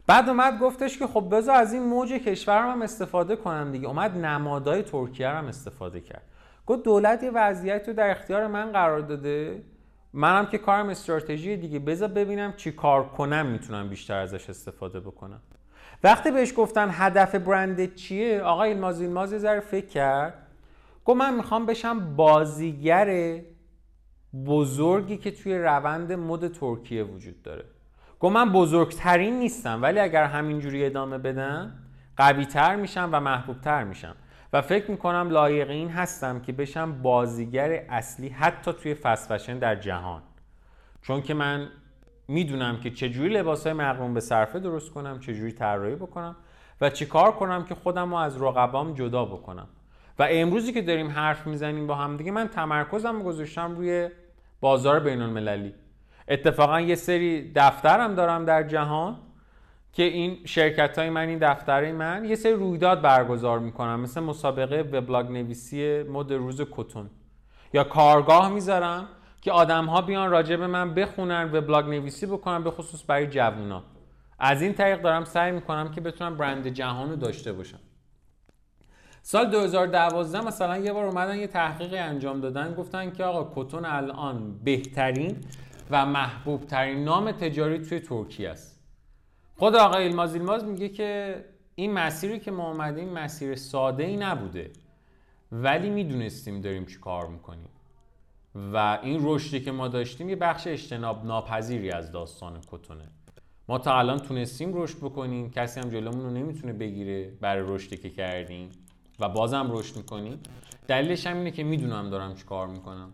بعد 0.06 0.28
اومد 0.28 0.58
گفتش 0.58 0.98
که 0.98 1.06
خب 1.06 1.28
بذار 1.36 1.56
از 1.56 1.72
این 1.72 1.82
موج 1.82 2.12
کشورم 2.12 2.70
هم 2.70 2.82
استفاده 2.82 3.36
کنم 3.36 3.72
دیگه. 3.72 3.88
اومد 3.88 4.16
نمادای 4.16 4.82
ترکیه 4.82 5.28
هم 5.28 5.46
استفاده 5.46 6.00
کرد. 6.00 6.22
گفت 6.66 6.82
دولت 6.82 7.22
یه 7.22 7.30
وضعیت 7.30 7.88
رو 7.88 7.94
در 7.94 8.10
اختیار 8.10 8.46
من 8.46 8.72
قرار 8.72 9.00
داده. 9.00 9.62
منم 10.12 10.46
که 10.46 10.58
کارم 10.58 10.88
استراتژی 10.88 11.56
دیگه. 11.56 11.78
بذار 11.78 12.08
ببینم 12.08 12.52
چی 12.56 12.72
کار 12.72 13.08
کنم 13.08 13.46
می‌تونم 13.46 13.88
بیشتر 13.88 14.18
ازش 14.18 14.50
استفاده 14.50 15.00
بکنم. 15.00 15.40
وقتی 16.04 16.30
بهش 16.30 16.52
گفتن 16.56 16.88
هدف 16.90 17.34
برند 17.34 17.94
چیه 17.94 18.40
آقای 18.40 18.68
ایلماز 18.68 19.00
ایلماز 19.00 19.30
ذره 19.38 19.60
فکر 19.60 19.86
کرد. 19.86 20.34
گفت 21.04 21.20
من 21.20 21.34
می‌خوام 21.34 21.66
بشم 21.66 22.16
بازیگر 22.16 23.40
بزرگی 24.46 25.16
که 25.16 25.30
توی 25.30 25.58
روند 25.58 26.12
مد 26.12 26.52
ترکیه 26.52 27.04
وجود 27.04 27.42
داره. 27.42 27.64
گفت 28.20 28.34
من 28.34 28.52
بزرگترین 28.52 29.38
نیستم 29.38 29.82
ولی 29.82 29.98
اگر 29.98 30.24
همینجوری 30.24 30.86
ادامه 30.86 31.18
بدم 31.18 31.72
قویتر 32.16 32.76
میشم 32.76 33.08
و 33.12 33.20
محبوبتر 33.20 33.84
میشم. 33.84 34.16
و 34.52 34.62
فکر 34.62 34.90
می‌کنم 34.90 35.28
لایق 35.30 35.70
این 35.70 35.90
هستم 35.90 36.40
که 36.40 36.52
بشم 36.52 37.02
بازیگر 37.02 37.84
اصلی 37.88 38.28
حتی 38.28 38.72
توی 38.72 38.94
فست 38.94 39.50
در 39.50 39.76
جهان. 39.76 40.22
چون 41.02 41.22
که 41.22 41.34
من 41.34 41.68
می‌دونم 42.28 42.80
که 42.80 42.90
چجوری 42.90 43.28
لباس 43.28 43.66
های 43.66 43.72
مقرون 43.72 44.14
به 44.14 44.20
صرفه 44.20 44.58
درست 44.58 44.92
کنم 44.92 45.20
چجوری 45.20 45.52
طراحی 45.52 45.94
بکنم 45.94 46.36
و 46.80 46.90
چیکار 46.90 47.32
کنم 47.32 47.64
که 47.64 47.74
خودم 47.74 48.10
رو 48.10 48.16
از 48.16 48.42
رقبام 48.42 48.94
جدا 48.94 49.24
بکنم. 49.24 49.68
و 50.18 50.26
امروزی 50.30 50.72
که 50.72 50.82
داریم 50.82 51.10
حرف 51.10 51.46
می‌زنیم 51.46 51.86
با 51.86 51.94
هم 51.94 52.16
دیگه 52.16 52.30
من 52.30 52.48
تمرکزم 52.48 53.22
گذاشتم 53.22 53.76
روی 53.76 54.08
بازار 54.60 55.00
بین 55.00 55.22
المللی 55.22 55.74
اتفاقا 56.28 56.80
یه 56.80 56.94
سری 56.94 57.52
دفترم 57.54 58.14
دارم 58.14 58.44
در 58.44 58.62
جهان 58.62 59.16
که 59.92 60.02
این 60.02 60.38
شرکت 60.44 60.98
های 60.98 61.10
من 61.10 61.28
این 61.28 61.38
دفتره 61.38 61.92
من 61.92 62.24
یه 62.24 62.34
سری 62.34 62.52
رویداد 62.52 63.02
برگزار 63.02 63.58
می‌کنم 63.58 64.00
مثل 64.00 64.20
مسابقه 64.20 64.80
وبلاگ 64.80 65.30
نویسی 65.30 66.02
مد 66.02 66.32
روز 66.32 66.62
کتون. 66.70 67.10
یا 67.72 67.84
کارگاه 67.84 68.48
می‌ذارم 68.48 69.08
که 69.40 69.52
آدم 69.52 69.86
ها 69.86 70.02
بیان 70.02 70.30
راجع 70.30 70.56
به 70.56 70.66
من 70.66 70.94
بخونن 70.94 71.50
وبلاگ 71.52 71.84
نویسی 71.84 72.26
بکنن 72.26 72.64
به 72.64 72.70
خصوص 72.70 73.04
برای 73.06 73.26
جوونا. 73.26 73.82
از 74.38 74.62
این 74.62 74.74
طریق 74.74 75.02
دارم 75.02 75.24
سعی 75.24 75.52
می‌کنم 75.52 75.90
که 75.90 76.00
بتونم 76.00 76.36
برند 76.36 76.68
جهان 76.68 77.10
رو 77.10 77.16
داشته 77.16 77.52
باشم. 77.52 77.78
سال 79.22 79.50
2012 79.50 80.40
مثلا 80.40 80.78
یه 80.78 80.92
بار 80.92 81.04
اومدن 81.04 81.38
یه 81.38 81.46
تحقیقی 81.46 81.98
انجام 81.98 82.40
دادن 82.40 82.74
گفتن 82.74 83.10
که 83.10 83.24
آقا 83.24 83.62
کتون 83.62 83.84
الان 83.84 84.58
بهترین 84.64 85.36
و 85.90 86.06
محبوب 86.06 86.66
ترین 86.66 87.04
نام 87.04 87.32
تجاری 87.32 87.78
توی 87.78 88.00
ترکیه 88.00 88.50
است. 88.50 88.71
خود 89.56 89.74
آقای 89.74 90.02
ایلماز 90.02 90.34
ایلماز 90.34 90.64
میگه 90.64 90.88
که 90.88 91.44
این 91.74 91.92
مسیری 91.92 92.38
که 92.38 92.50
ما 92.50 92.70
اومدیم 92.70 93.08
مسیر 93.08 93.54
ساده 93.54 94.04
ای 94.04 94.16
نبوده. 94.16 94.70
ولی 95.52 95.90
می‌دونستیم 95.90 96.60
داریم 96.60 96.86
چی 96.86 96.98
کار 96.98 97.26
می‌کنیم. 97.26 97.68
و 98.72 98.98
این 99.02 99.20
رشدی 99.22 99.60
که 99.60 99.72
ما 99.72 99.88
داشتیم 99.88 100.28
یه 100.28 100.36
بخش 100.36 100.66
اجتناب 100.66 101.26
ناپذیری 101.26 101.90
از 101.90 102.12
داستان 102.12 102.60
کتونه. 102.72 103.08
ما 103.68 103.78
تا 103.78 103.98
الان 103.98 104.18
تونستیم 104.18 104.70
رشد 104.74 104.96
بکنیم. 104.96 105.50
کسی 105.50 105.80
هم 105.80 105.90
جلومون 105.90 106.24
رو 106.24 106.30
نمی‌تونه 106.30 106.72
بگیره 106.72 107.32
برای 107.40 107.64
رشدی 107.66 107.96
که 107.96 108.10
کردیم. 108.10 108.68
و 109.20 109.28
بازم 109.28 109.68
رشد 109.70 109.96
می‌کنیم. 109.96 110.40
دلیلش 110.88 111.26
هم 111.26 111.36
اینه 111.36 111.50
که 111.50 111.64
می‌دونم 111.64 112.10
دارم 112.10 112.34
چی 112.34 112.44
کار 112.44 112.68
می‌کنم. 112.68 113.12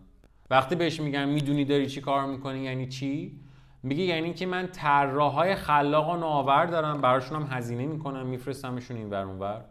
وقتی 0.50 0.74
بهش 0.74 1.00
میگم 1.00 1.28
می‌دونی 1.28 1.64
داری 1.64 1.86
چی 1.86 2.00
کار 2.00 2.26
می‌کنی 2.26 2.60
یعنی 2.60 2.88
چی؟ 2.88 3.40
میگه 3.82 4.04
یعنی 4.04 4.34
که 4.34 4.46
من 4.46 4.66
طراحهای 4.66 5.54
خلاق 5.54 6.08
و 6.08 6.16
نوآور 6.16 6.66
دارم 6.66 7.00
براشون 7.00 7.42
هم 7.42 7.56
هزینه 7.56 7.86
می‌کنم 7.86 8.26
میفرستمشون 8.26 8.96
این 8.96 9.10
ور 9.10 9.24
اونور 9.24 9.64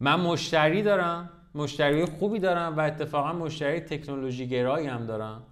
من 0.00 0.20
مشتری 0.20 0.82
دارم 0.82 1.30
مشتری 1.54 2.04
خوبی 2.04 2.38
دارم 2.38 2.76
و 2.76 2.80
اتفاقا 2.80 3.32
مشتری 3.32 3.80
تکنولوژی 3.80 4.48
گرایی 4.48 4.86
هم 4.86 5.06
دارم. 5.06 5.42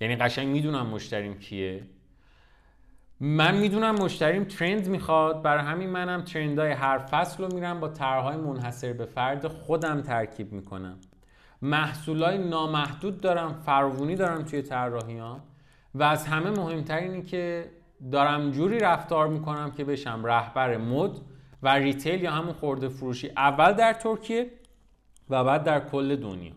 یعنی 0.00 0.16
قشنگ 0.16 0.48
می‌دونم 0.48 0.86
مشتریم 0.86 1.38
کیه. 1.38 1.86
من 3.20 3.56
می‌دونم 3.56 3.94
مشتریم 3.94 4.44
ترند 4.44 4.88
می‌خواد 4.88 5.42
برای 5.42 5.64
همین 5.64 5.90
منم 5.90 6.22
ترندهای 6.22 6.72
هر 6.72 6.98
فصل 6.98 7.44
رو 7.44 7.54
میرم 7.54 7.80
با 7.80 7.88
طرحهای 7.88 8.36
منحصر 8.36 8.92
به 8.92 9.04
فرد 9.04 9.48
خودم 9.48 10.00
ترکیب 10.00 10.52
می‌کنم. 10.52 10.96
محصولای 11.62 12.38
نامحدود 12.38 13.20
دارم 13.20 13.52
فراوونی 13.52 14.16
دارم 14.16 14.42
توی 14.42 14.62
طراحیام 14.62 15.40
و 15.94 16.02
از 16.02 16.26
همه 16.26 16.50
مهمتر 16.50 16.96
اینه 16.96 17.22
که 17.22 17.70
دارم 18.12 18.50
جوری 18.50 18.78
رفتار 18.78 19.28
می‌کنم 19.28 19.70
که 19.70 19.84
بشم 19.84 20.22
رهبر 20.24 20.76
مد 20.76 21.10
و 21.62 21.68
ریتیل 21.68 22.22
یا 22.22 22.30
همون 22.30 22.52
خورده 22.52 22.88
فروشی 22.88 23.30
اول 23.36 23.72
در 23.72 23.92
ترکیه 23.92 24.50
و 25.30 25.44
بعد 25.44 25.64
در 25.64 25.80
کل 25.80 26.16
دنیا. 26.16 26.52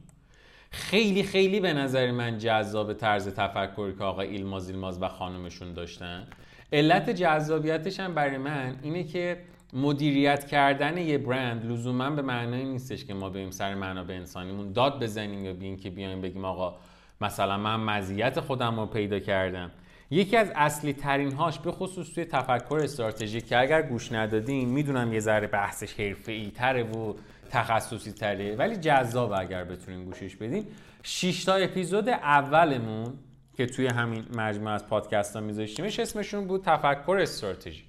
خیلی 0.71 1.24
خیلی 1.24 1.60
به 1.60 1.74
نظر 1.74 2.12
من 2.12 2.38
جذاب 2.38 2.93
طرز 2.93 3.28
تفکری 3.28 3.95
که 3.95 4.04
آقای 4.04 4.28
ایلماز 4.28 4.69
ایلماز 4.69 5.02
و 5.02 5.08
خانمشون 5.08 5.74
داشتن. 5.74 6.28
علت 6.74 7.10
جذابیتش 7.10 8.00
هم 8.00 8.15
برای 8.15 8.38
من 8.38 8.80
اینه 8.82 9.04
که 9.04 9.41
مدیریت 9.74 10.48
کردن 10.48 10.98
یه 10.98 11.17
برند 11.17 11.71
لزوما 11.71 12.10
به 12.10 12.21
معنای 12.21 12.63
نیستش 12.63 13.06
که 13.06 13.13
ما 13.13 13.30
بریم 13.30 13.52
سر 13.52 13.76
منابع 13.76 14.15
انسانیمون 14.15 14.71
داد 14.71 15.04
بزنیم 15.04 15.45
یا 15.45 15.54
بین 15.54 15.78
که 15.78 15.89
بیایم 15.89 16.21
بگیم 16.21 16.45
آقا 16.45 16.76
مثلا 17.21 17.58
من 17.58 17.80
مزیت 17.80 18.39
خودم 18.39 18.80
رو 18.80 18.86
پیدا 18.86 19.19
کردم. 19.19 19.71
یکی 20.12 20.38
از 20.38 20.51
اصلی 20.56 20.93
ترین 20.93 21.32
هاش 21.32 21.60
به 21.60 21.71
خصوص 21.71 22.13
توی 22.13 22.25
تفکر 22.25 22.80
استراتژیک 22.84 23.47
که 23.47 23.60
اگر 23.60 23.82
گوش 23.82 24.12
ندادیم 24.12 24.69
می‌دونم 24.69 25.13
یه 25.13 25.19
ذره 25.19 25.47
بحثش 25.47 25.99
حرفه‌ای 25.99 26.51
تره 26.51 26.84
و 26.84 27.13
تخصصی 27.49 28.12
تره. 28.12 28.56
ولی 28.56 28.75
جذاب 28.78 29.32
اگر 29.32 29.63
بتونیم 29.63 30.06
گوشش 30.06 30.36
بدیم 30.36 30.67
6 31.04 31.43
تا 31.43 31.54
اپیزود 31.54 32.10
اولمون 32.10 33.13
که 33.58 33.65
توی 33.65 33.88
همین 33.88 34.25
مجموعه 34.36 34.73
از 34.73 34.88
پادکست 34.88 35.36
ها 35.36 35.41
میذاشتیمش 35.41 35.99
اسمشون 35.99 36.47
بود 36.47 36.63
تفکر 36.63 37.17
استراتژیک. 37.21 37.86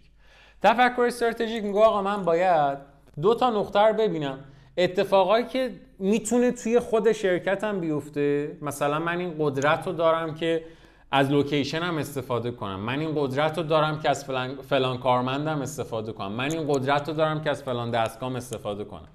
تفکر 0.62 1.02
استراتژیک 1.02 1.64
میگه 1.64 1.78
آقا 1.78 2.02
من 2.02 2.24
باید 2.24 2.78
دو 3.22 3.34
تا 3.34 3.50
نقطه 3.50 3.80
رو 3.80 3.94
ببینم. 3.94 4.38
اتفاقایی 4.76 5.44
که 5.46 5.72
می‌تونه 5.98 6.52
توی 6.52 6.80
خود 6.80 7.12
شرکتم 7.12 7.80
بیفته. 7.80 8.56
مثلا 8.62 8.98
من 8.98 9.18
این 9.18 9.34
قدرت 9.38 9.86
رو 9.86 9.92
دارم 9.92 10.34
که 10.34 10.64
از 11.10 11.30
لوکیشن 11.30 11.78
هم 11.78 11.98
استفاده 11.98 12.50
کنم. 12.50 12.80
من 12.80 13.00
این 13.00 13.12
قدرت 13.14 13.58
رو 13.58 13.64
دارم 13.64 14.00
که 14.00 14.10
از 14.10 14.24
فلان, 14.24 14.62
فلان 14.62 14.98
کارمندم 14.98 15.62
استفاده 15.62 16.12
کنم. 16.12 16.32
من 16.32 16.52
این 16.52 16.64
قدرت 16.68 17.08
رو 17.08 17.14
دارم 17.14 17.40
که 17.40 17.50
از 17.50 17.62
فلان 17.62 17.90
دستگاه 17.90 18.36
استفاده 18.36 18.84
کنم. 18.84 19.08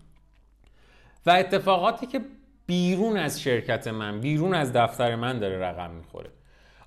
و 1.26 1.32
اتفاقاتی 1.32 2.06
که 2.06 2.22
بیرون 2.66 3.18
از 3.18 3.42
شرکت 3.42 3.88
من 3.88 4.20
بیرون 4.20 4.54
از 4.54 4.74
دفتر 4.74 5.16
من 5.16 5.40
داره 5.40 5.58
رقم 5.58 5.92
می‌خوره. 5.92 6.30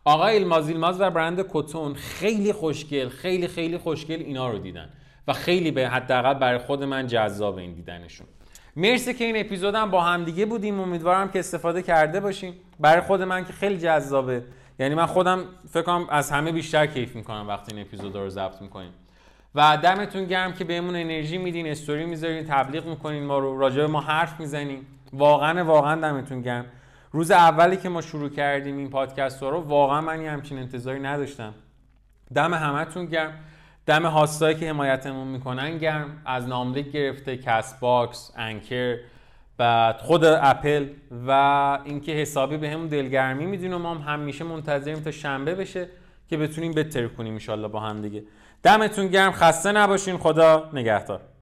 آقای 0.04 0.34
ایلماز 0.34 0.68
ایلماز 0.68 1.00
و 1.00 1.10
برند 1.10 1.46
کتون 1.50 1.94
خیلی 1.94 2.52
خوشگل 2.52 3.08
خیلی 3.08 3.48
خیلی 3.48 3.78
خوشگل 3.78 4.20
اینا 4.20 4.50
رو 4.50 4.58
دیدن. 4.58 4.90
و 5.28 5.32
خیلی 5.32 5.70
به 5.70 5.88
حداقل 5.88 6.34
برای 6.34 6.58
خود 6.58 6.84
من 6.84 7.06
جذاب 7.06 7.56
این 7.56 7.72
دیدنشون. 7.72 8.26
مرسی 8.76 9.14
که 9.14 9.24
این 9.24 9.40
اپیزودم 9.40 9.90
با 9.90 10.00
هم 10.00 10.24
دیگه 10.24 10.46
بودیم. 10.46 10.80
امیدوارم 10.80 11.28
که 11.28 11.38
استفاده 11.38 11.82
کرده 11.82 12.20
باشیم. 12.20 12.54
برای 12.80 13.00
خود 13.00 13.22
من 13.22 13.44
که 13.44 13.52
خیلی 13.52 13.78
جذابه. 13.78 14.44
یعنی 14.78 14.94
من 14.94 15.06
خودم 15.06 15.44
فکر 15.70 15.82
کنم 15.82 16.06
از 16.10 16.30
همه 16.30 16.52
بیشتر 16.52 16.86
کیف 16.86 17.16
می‌کنم 17.16 17.48
وقتی 17.48 17.72
این 17.72 17.86
اپیزود 17.86 18.16
رو 18.16 18.30
ضبط 18.30 18.62
می‌کنیم. 18.62 18.90
و 19.54 19.78
دمتون 19.82 20.24
گرم 20.24 20.52
که 20.52 20.64
بهمون 20.64 20.96
انرژی 20.96 21.38
میدین 21.38 21.66
استوری 21.66 22.04
می‌ذارین 22.06 22.44
تبلیغ 22.44 22.86
می‌کنین 22.86 23.24
ما 23.24 23.38
رو 23.38 23.58
راجع 23.58 23.86
ما 23.86 24.00
حرف 24.00 24.40
می‌زنین. 24.40 24.86
واقعا 25.12 25.64
واقعا 25.64 26.00
دمتون 26.00 26.40
گرم. 26.40 26.64
روز 27.12 27.30
اولی 27.30 27.76
که 27.76 27.88
ما 27.88 28.00
شروع 28.00 28.28
کردیم 28.28 28.78
این 28.78 28.90
پادکست 28.90 29.42
رو 29.42 29.60
واقعا 29.60 30.00
من 30.00 30.20
یه 30.20 30.30
همچین 30.30 30.58
انتظاری 30.58 31.00
نداشتم. 31.00 31.54
دم 32.34 32.54
همتون 32.54 33.06
گرم. 33.06 33.32
دم 33.86 34.06
هاستایی 34.06 34.54
که 34.56 34.68
حمایتمون 34.68 35.28
می‌کنن 35.28 35.78
گرم. 35.78 36.22
از 36.26 36.48
ناملیک 36.48 36.92
گرفته 36.92 37.36
Castbox 37.36 38.32
Anchor 38.36 38.96
بعد 39.56 39.96
خود 39.98 40.24
اپل 40.24 40.86
و 41.26 41.30
اینکه 41.84 42.12
حسابی 42.12 42.56
بهمون 42.56 42.86
دلگرمی 42.86 43.46
میدین 43.46 43.72
و 43.72 43.78
ما 43.78 43.94
هم 43.94 44.14
همیشه 44.14 44.44
منتظریم 44.44 45.00
تا 45.00 45.10
شنبه 45.10 45.54
بشه 45.54 45.88
که 46.30 46.36
بتونیم 46.36 46.72
بهتر 46.72 47.08
کنیم 47.08 47.38
ان 47.48 47.68
با 47.68 47.80
هم 47.80 48.02
دیگه. 48.02 48.22
دمتون 48.62 49.08
گرم. 49.08 49.32
خسته 49.32 49.72
نباشین. 49.72 50.18
خدا 50.18 50.70
نگهدار. 50.72 51.20